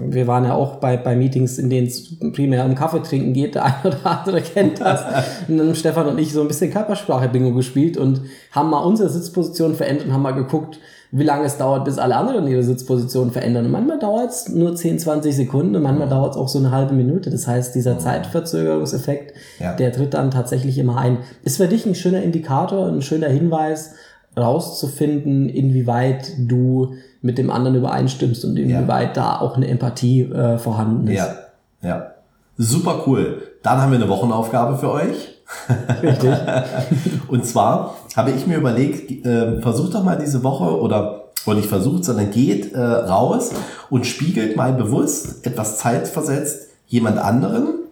wir 0.00 0.26
waren 0.26 0.44
ja 0.44 0.54
auch 0.54 0.76
bei, 0.76 0.96
bei 0.96 1.14
Meetings, 1.14 1.58
in 1.58 1.68
denen 1.68 1.86
es 1.86 2.18
primär 2.32 2.64
um 2.64 2.74
Kaffee 2.74 3.02
trinken 3.02 3.34
geht, 3.34 3.54
der 3.54 3.66
eine 3.66 3.76
oder 3.84 4.06
andere 4.06 4.40
kennt 4.40 4.80
das. 4.80 5.04
Und 5.46 5.58
dann 5.58 5.68
haben 5.68 5.74
Stefan 5.74 6.06
und 6.06 6.18
ich 6.18 6.32
so 6.32 6.40
ein 6.40 6.48
bisschen 6.48 6.70
Körpersprache-Bingo 6.70 7.52
gespielt 7.52 7.98
und 7.98 8.22
haben 8.50 8.70
mal 8.70 8.80
unsere 8.80 9.10
Sitzposition 9.10 9.74
verändert 9.74 10.06
und 10.06 10.14
haben 10.14 10.22
mal 10.22 10.32
geguckt, 10.32 10.80
wie 11.16 11.22
lange 11.22 11.44
es 11.44 11.56
dauert, 11.58 11.84
bis 11.84 11.98
alle 11.98 12.16
anderen 12.16 12.46
ihre 12.48 12.64
Sitzposition 12.64 13.30
verändern. 13.30 13.66
Und 13.66 13.70
manchmal 13.70 14.00
dauert 14.00 14.30
es 14.30 14.48
nur 14.48 14.74
10, 14.74 14.98
20 14.98 15.34
Sekunden 15.36 15.76
und 15.76 15.82
manchmal 15.82 16.08
dauert 16.08 16.32
es 16.32 16.36
auch 16.36 16.48
so 16.48 16.58
eine 16.58 16.72
halbe 16.72 16.92
Minute. 16.92 17.30
Das 17.30 17.46
heißt, 17.46 17.72
dieser 17.74 17.98
Zeitverzögerungseffekt, 18.00 19.32
Ja. 19.60 19.74
der 19.74 19.92
tritt 19.92 20.14
dann 20.14 20.32
tatsächlich 20.32 20.76
immer 20.76 20.98
ein. 20.98 21.18
Ist 21.44 21.58
für 21.58 21.68
dich 21.68 21.86
ein 21.86 21.94
schöner 21.94 22.22
Indikator, 22.22 22.88
ein 22.88 23.00
schöner 23.00 23.28
Hinweis, 23.28 23.92
rauszufinden, 24.36 25.48
inwieweit 25.48 26.32
du 26.38 26.94
mit 27.22 27.38
dem 27.38 27.50
anderen 27.50 27.76
übereinstimmst 27.76 28.44
und 28.44 28.56
inwieweit 28.56 29.16
da 29.16 29.38
auch 29.40 29.56
eine 29.56 29.68
Empathie 29.68 30.22
äh, 30.22 30.58
vorhanden 30.58 31.06
ist. 31.06 31.18
Ja, 31.18 31.88
ja. 31.88 32.06
Super 32.56 33.04
cool. 33.06 33.42
Dann 33.62 33.80
haben 33.80 33.92
wir 33.92 33.98
eine 33.98 34.08
Wochenaufgabe 34.08 34.78
für 34.78 34.90
euch. 34.90 35.33
Richtig. 36.02 36.30
Und 37.28 37.46
zwar 37.46 37.96
habe 38.16 38.30
ich 38.30 38.46
mir 38.46 38.56
überlegt, 38.56 39.26
äh, 39.26 39.60
versucht 39.60 39.94
doch 39.94 40.02
mal 40.02 40.18
diese 40.18 40.42
Woche 40.42 40.80
oder 40.80 41.24
oder 41.46 41.56
nicht 41.56 41.68
versucht, 41.68 42.04
sondern 42.04 42.30
geht 42.30 42.72
äh, 42.72 42.80
raus 42.80 43.50
und 43.90 44.06
spiegelt 44.06 44.56
mal 44.56 44.72
bewusst 44.72 45.46
etwas 45.46 45.78
zeitversetzt 45.78 46.68
jemand 46.86 47.18
anderen 47.18 47.84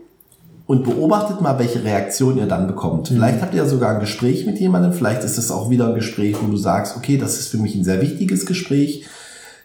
und 0.66 0.84
beobachtet 0.84 1.40
mal, 1.40 1.58
welche 1.58 1.84
Reaktion 1.84 2.38
ihr 2.38 2.46
dann 2.46 2.66
bekommt. 2.66 3.08
Vielleicht 3.08 3.42
habt 3.42 3.54
ihr 3.54 3.62
ja 3.62 3.68
sogar 3.68 3.94
ein 3.94 4.00
Gespräch 4.00 4.46
mit 4.46 4.58
jemandem, 4.58 4.92
vielleicht 4.92 5.24
ist 5.24 5.38
es 5.38 5.50
auch 5.50 5.70
wieder 5.70 5.88
ein 5.88 5.94
Gespräch, 5.94 6.36
wo 6.40 6.46
du 6.46 6.56
sagst, 6.56 6.96
okay, 6.96 7.18
das 7.18 7.38
ist 7.38 7.48
für 7.48 7.58
mich 7.58 7.74
ein 7.74 7.84
sehr 7.84 8.00
wichtiges 8.00 8.46
Gespräch. 8.46 9.06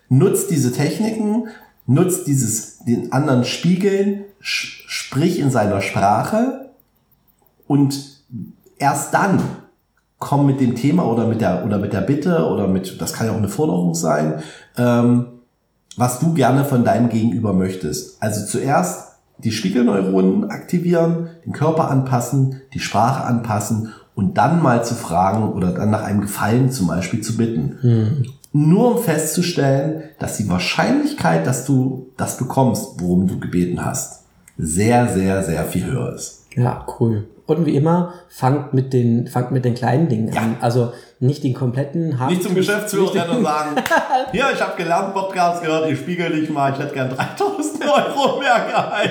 Nutzt 0.09 0.51
diese 0.51 0.71
Techniken, 0.71 1.47
nutzt 1.85 2.27
dieses 2.27 2.79
den 2.79 3.11
anderen 3.11 3.45
spiegeln, 3.45 4.25
sprich 4.39 5.39
in 5.39 5.51
seiner 5.51 5.81
Sprache 5.81 6.66
und 7.67 8.23
erst 8.77 9.13
dann 9.13 9.39
komm 10.19 10.47
mit 10.47 10.59
dem 10.59 10.75
Thema 10.75 11.05
oder 11.05 11.27
mit 11.27 11.41
der 11.41 11.65
oder 11.65 11.77
mit 11.77 11.93
der 11.93 12.01
Bitte 12.01 12.47
oder 12.47 12.67
mit 12.67 12.99
das 12.99 13.13
kann 13.13 13.27
ja 13.27 13.33
auch 13.33 13.37
eine 13.37 13.49
Forderung 13.49 13.93
sein, 13.93 14.41
ähm, 14.77 15.27
was 15.95 16.19
du 16.19 16.33
gerne 16.33 16.65
von 16.65 16.83
deinem 16.83 17.09
Gegenüber 17.09 17.53
möchtest. 17.53 18.21
Also 18.21 18.45
zuerst 18.45 19.17
die 19.39 19.51
Spiegelneuronen 19.51 20.49
aktivieren, 20.49 21.29
den 21.45 21.53
Körper 21.53 21.91
anpassen, 21.91 22.61
die 22.73 22.79
Sprache 22.79 23.23
anpassen 23.23 23.93
und 24.15 24.37
dann 24.37 24.61
mal 24.63 24.83
zu 24.83 24.95
fragen 24.95 25.53
oder 25.53 25.71
dann 25.71 25.91
nach 25.91 26.03
einem 26.03 26.21
Gefallen 26.21 26.71
zum 26.71 26.87
Beispiel 26.87 27.21
zu 27.21 27.37
bitten. 27.37 28.25
Nur 28.51 28.95
um 28.95 29.03
festzustellen, 29.03 30.03
dass 30.17 30.37
die 30.37 30.49
Wahrscheinlichkeit, 30.49 31.45
dass 31.45 31.65
du 31.65 32.07
das 32.17 32.37
bekommst, 32.37 32.99
worum 32.99 33.27
du 33.27 33.39
gebeten 33.39 33.85
hast, 33.85 34.23
sehr, 34.57 35.07
sehr, 35.09 35.43
sehr 35.43 35.65
viel 35.65 35.85
höher 35.85 36.15
ist. 36.15 36.45
Ja, 36.55 36.83
cool. 36.99 37.27
Und 37.47 37.65
wie 37.65 37.75
immer, 37.75 38.13
fangt 38.29 38.73
mit 38.73 38.93
den, 38.93 39.25
fangt 39.27 39.51
mit 39.51 39.65
den 39.65 39.73
kleinen 39.73 40.07
Dingen 40.09 40.31
Ja. 40.33 40.41
an. 40.41 40.57
Also 40.61 40.91
nicht 41.19 41.43
den 41.43 41.53
kompletten 41.55 42.19
Hard 42.19 42.29
Nicht 42.29 42.43
zum 42.43 42.53
Geschäftsführer 42.53 43.13
rennen 43.13 43.37
und 43.37 43.43
sagen, 43.43 43.75
hier, 44.31 44.45
ich 44.53 44.61
habe 44.61 44.77
gelernt, 44.77 45.13
Podcast 45.15 45.63
gehört, 45.63 45.89
ich 45.89 45.97
spiegel 45.97 46.29
dich 46.39 46.49
mal, 46.49 46.71
ich 46.73 46.79
hätte 46.79 46.93
gern 46.93 47.09
3000 47.09 47.83
Euro 47.83 48.39
mehr 48.39 48.67
Gehalt. 48.69 49.09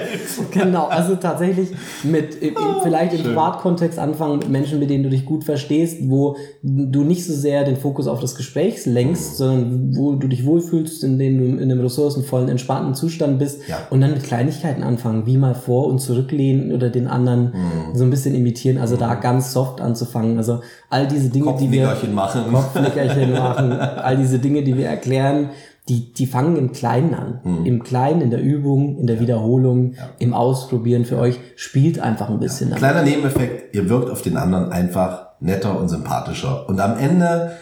Genau, 0.53 0.87
also 0.87 1.17
tatsächlich 1.17 1.71
mit 2.05 2.37
im, 2.37 2.51
im, 2.51 2.57
vielleicht 2.83 3.13
im 3.13 3.19
schön. 3.19 3.29
Privatkontext 3.31 3.99
anfangen 3.99 4.39
mit 4.39 4.49
Menschen, 4.49 4.79
mit 4.79 4.89
denen 4.91 5.03
du 5.03 5.11
dich 5.11 5.25
gut 5.25 5.43
verstehst, 5.43 5.99
wo 6.09 6.37
du 6.63 7.03
nicht 7.03 7.25
so 7.27 7.33
sehr 7.33 7.65
den 7.65 7.77
Fokus 7.77 8.07
auf 8.07 8.21
das 8.21 8.37
Gespräch 8.37 8.87
lenkst, 8.87 9.37
sondern 9.39 9.97
wo 9.97 10.13
du 10.13 10.29
dich 10.29 10.47
wohlfühlst, 10.47 11.03
in 11.03 11.19
dem 11.19 11.39
du 11.39 11.45
in 11.45 11.71
einem 11.71 11.81
ressourcenvollen, 11.81 12.49
entspannten 12.49 12.95
Zustand 12.95 13.39
bist 13.41 13.67
Ja. 13.69 13.79
und 13.91 14.01
dann 14.01 14.13
mit 14.13 14.23
Kleinigkeiten 14.23 14.83
anfangen, 14.85 15.27
wie 15.27 15.37
mal 15.39 15.55
vor- 15.55 15.87
und 15.89 15.99
zurücklehnen 15.99 16.73
oder 16.73 16.89
den 16.91 17.09
anderen 17.09 17.53
so 17.95 18.05
ein 18.05 18.11
bisschen 18.11 18.35
imitieren, 18.37 18.79
also 18.79 18.97
da 18.97 19.15
ganz 19.17 19.53
soft 19.53 19.81
anzufangen. 19.81 20.37
Also 20.39 20.61
all 20.89 21.09
diese 21.09 21.31
Dinge, 21.31 21.57
die 21.59 21.73
wir 21.73 21.96
Kopfnickerchen 22.01 22.15
machen. 22.15 22.53
Kopfnickerchen 22.53 23.33
machen, 23.33 23.73
all 24.03 24.17
diese 24.17 24.39
Dinge, 24.39 24.63
die 24.63 24.77
wir 24.77 24.87
erklären, 24.87 25.51
die, 25.89 26.13
die 26.13 26.27
fangen 26.27 26.57
im 26.57 26.73
Kleinen 26.73 27.15
an. 27.15 27.41
Im 27.65 27.83
Kleinen, 27.83 28.21
in 28.21 28.31
der 28.31 28.43
Übung, 28.43 28.99
in 28.99 29.07
der 29.07 29.21
Wiederholung, 29.21 29.95
im 30.19 30.35
Ausprobieren 30.35 31.05
für 31.05 31.17
euch. 31.17 31.39
Spielt 31.55 32.01
einfach 32.01 32.29
ein 32.29 32.41
bisschen 32.41 32.71
damit. 32.71 32.83
Kleiner 32.83 33.03
Nebeneffekt, 33.03 33.75
ihr 33.75 33.89
wirkt 33.89 34.11
auf 34.11 34.23
den 34.23 34.37
anderen 34.37 34.73
einfach 34.73 35.29
netter 35.39 35.79
und 35.79 35.89
sympathischer. 35.89 36.69
Und 36.69 36.81
am 36.81 36.99
Ende 36.99 37.53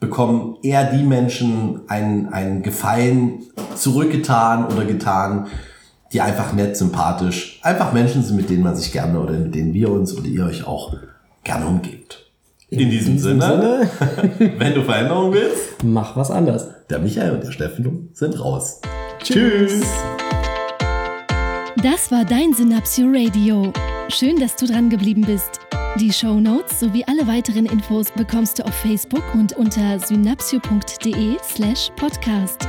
bekommen 0.00 0.56
eher 0.62 0.90
die 0.90 1.02
Menschen 1.02 1.82
einen, 1.88 2.28
einen 2.28 2.62
Gefallen 2.62 3.42
zurückgetan 3.74 4.66
oder 4.66 4.84
getan, 4.84 5.46
die 6.12 6.20
einfach 6.20 6.52
nett, 6.52 6.76
sympathisch, 6.76 7.60
einfach 7.62 7.92
Menschen 7.92 8.22
sind, 8.22 8.36
mit 8.36 8.48
denen 8.48 8.62
man 8.62 8.76
sich 8.76 8.92
gerne 8.92 9.20
oder 9.20 9.32
mit 9.32 9.54
denen 9.54 9.74
wir 9.74 9.90
uns 9.90 10.16
oder 10.16 10.26
ihr 10.26 10.46
euch 10.46 10.66
auch 10.66 10.94
gerne 11.44 11.66
umgebt. 11.66 12.25
In, 12.68 12.90
diesem, 12.90 13.16
Sinne, 13.18 13.88
wenn 14.58 14.74
du 14.74 14.82
Veränderung 14.82 15.32
willst, 15.32 15.84
Mach 15.84 16.16
was 16.16 16.32
anders. 16.32 16.68
der 16.90 16.98
Michael 16.98 17.32
und 17.32 17.44
der 17.44 17.52
Steffen 17.52 18.10
sind 18.12 18.40
raus. 18.40 18.80
Tschüss. 19.22 19.82
Das 21.82 22.10
war 22.10 22.24
dein 22.24 22.52
Synapsio 22.54 23.06
Radio. 23.06 23.72
Schön, 24.08 24.40
dass 24.40 24.56
du 24.56 24.66
dran 24.66 24.90
geblieben 24.90 25.22
bist. 25.22 25.60
Die 26.00 26.12
Show 26.12 26.40
Notes 26.40 26.80
sowie 26.80 27.04
alle 27.06 27.26
weiteren 27.28 27.66
Infos 27.66 28.10
bekommst 28.10 28.58
du 28.58 28.64
auf 28.64 28.74
Facebook 28.74 29.22
und 29.34 29.52
unter 29.56 30.00
synapsio.de 30.00 31.36
slash 31.44 31.90
podcast. 31.96 32.66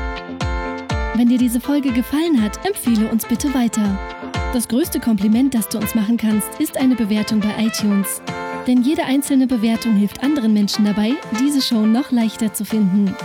Wenn 1.15 1.27
dir 1.29 1.39
diese 1.39 1.59
Folge 1.59 1.91
gefallen 1.91 2.39
hat, 2.41 2.63
empfehle 2.65 3.09
uns 3.09 3.25
bitte 3.25 3.51
weiter. 3.55 3.97
Das 4.53 4.67
größte 4.67 4.99
Kompliment, 4.99 5.55
das 5.55 5.67
du 5.69 5.79
uns 5.79 5.95
machen 5.95 6.17
kannst, 6.17 6.47
ist 6.59 6.77
eine 6.77 6.95
Bewertung 6.95 7.39
bei 7.39 7.65
iTunes. 7.65 8.21
Denn 8.67 8.83
jede 8.83 9.05
einzelne 9.05 9.47
Bewertung 9.47 9.95
hilft 9.95 10.21
anderen 10.21 10.53
Menschen 10.53 10.83
dabei, 10.83 11.13
diese 11.39 11.61
Show 11.61 11.85
noch 11.85 12.11
leichter 12.11 12.53
zu 12.53 12.65
finden. 12.65 13.15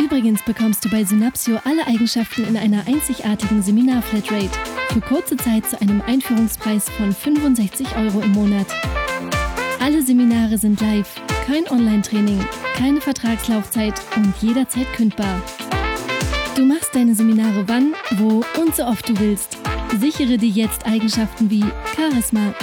Übrigens 0.00 0.42
bekommst 0.44 0.84
du 0.84 0.88
bei 0.88 1.04
Synapsio 1.04 1.58
alle 1.64 1.84
Eigenschaften 1.86 2.44
in 2.44 2.56
einer 2.56 2.86
einzigartigen 2.86 3.60
Seminar-Flatrate 3.60 4.56
für 4.90 5.00
kurze 5.00 5.36
Zeit 5.36 5.68
zu 5.68 5.80
einem 5.80 6.00
Einführungspreis 6.00 6.88
von 6.88 7.12
65 7.12 7.88
Euro 7.96 8.20
im 8.20 8.32
Monat. 8.32 8.66
Alle 9.80 10.02
Seminare 10.02 10.56
sind 10.58 10.80
live, 10.80 11.20
kein 11.46 11.68
Online-Training, 11.68 12.38
keine 12.76 13.00
Vertragslaufzeit 13.00 13.94
und 14.16 14.32
jederzeit 14.40 14.90
kündbar. 14.94 15.42
Du 16.54 16.64
machst 16.64 16.94
deine 16.94 17.14
Seminare 17.14 17.64
wann, 17.66 17.94
wo 18.16 18.44
und 18.60 18.74
so 18.74 18.84
oft 18.84 19.08
du 19.08 19.18
willst. 19.18 19.58
Sichere 19.98 20.38
dir 20.38 20.48
jetzt 20.48 20.86
Eigenschaften 20.86 21.50
wie 21.50 21.64
Charisma, 21.96 22.54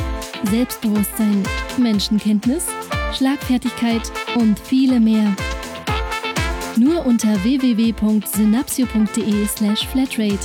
Selbstbewusstsein, 0.45 1.43
Menschenkenntnis, 1.77 2.67
Schlagfertigkeit 3.13 4.11
und 4.35 4.59
viele 4.59 4.99
mehr. 4.99 5.35
Nur 6.77 7.05
unter 7.05 7.43
www.synapsio.de/slash 7.43 9.87
flatrate. 9.87 10.39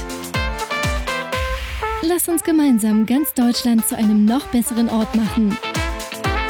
Lass 2.02 2.28
uns 2.28 2.42
gemeinsam 2.42 3.04
ganz 3.04 3.34
Deutschland 3.34 3.86
zu 3.86 3.96
einem 3.96 4.24
noch 4.24 4.46
besseren 4.46 4.88
Ort 4.88 5.14
machen. 5.14 5.56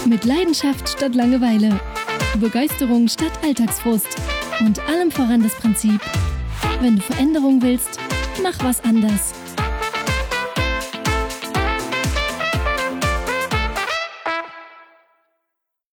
Mit 0.06 0.24
Leidenschaft 0.24 0.88
statt 0.88 1.14
Langeweile, 1.14 1.80
Begeisterung 2.38 3.08
statt 3.08 3.32
Alltagsfrust 3.42 4.16
und 4.60 4.78
allem 4.88 5.10
voran 5.10 5.42
das 5.42 5.54
Prinzip: 5.54 6.00
wenn 6.80 6.96
du 6.96 7.02
Veränderung 7.02 7.60
willst, 7.62 7.98
mach 8.42 8.62
was 8.62 8.82
anders. 8.84 9.32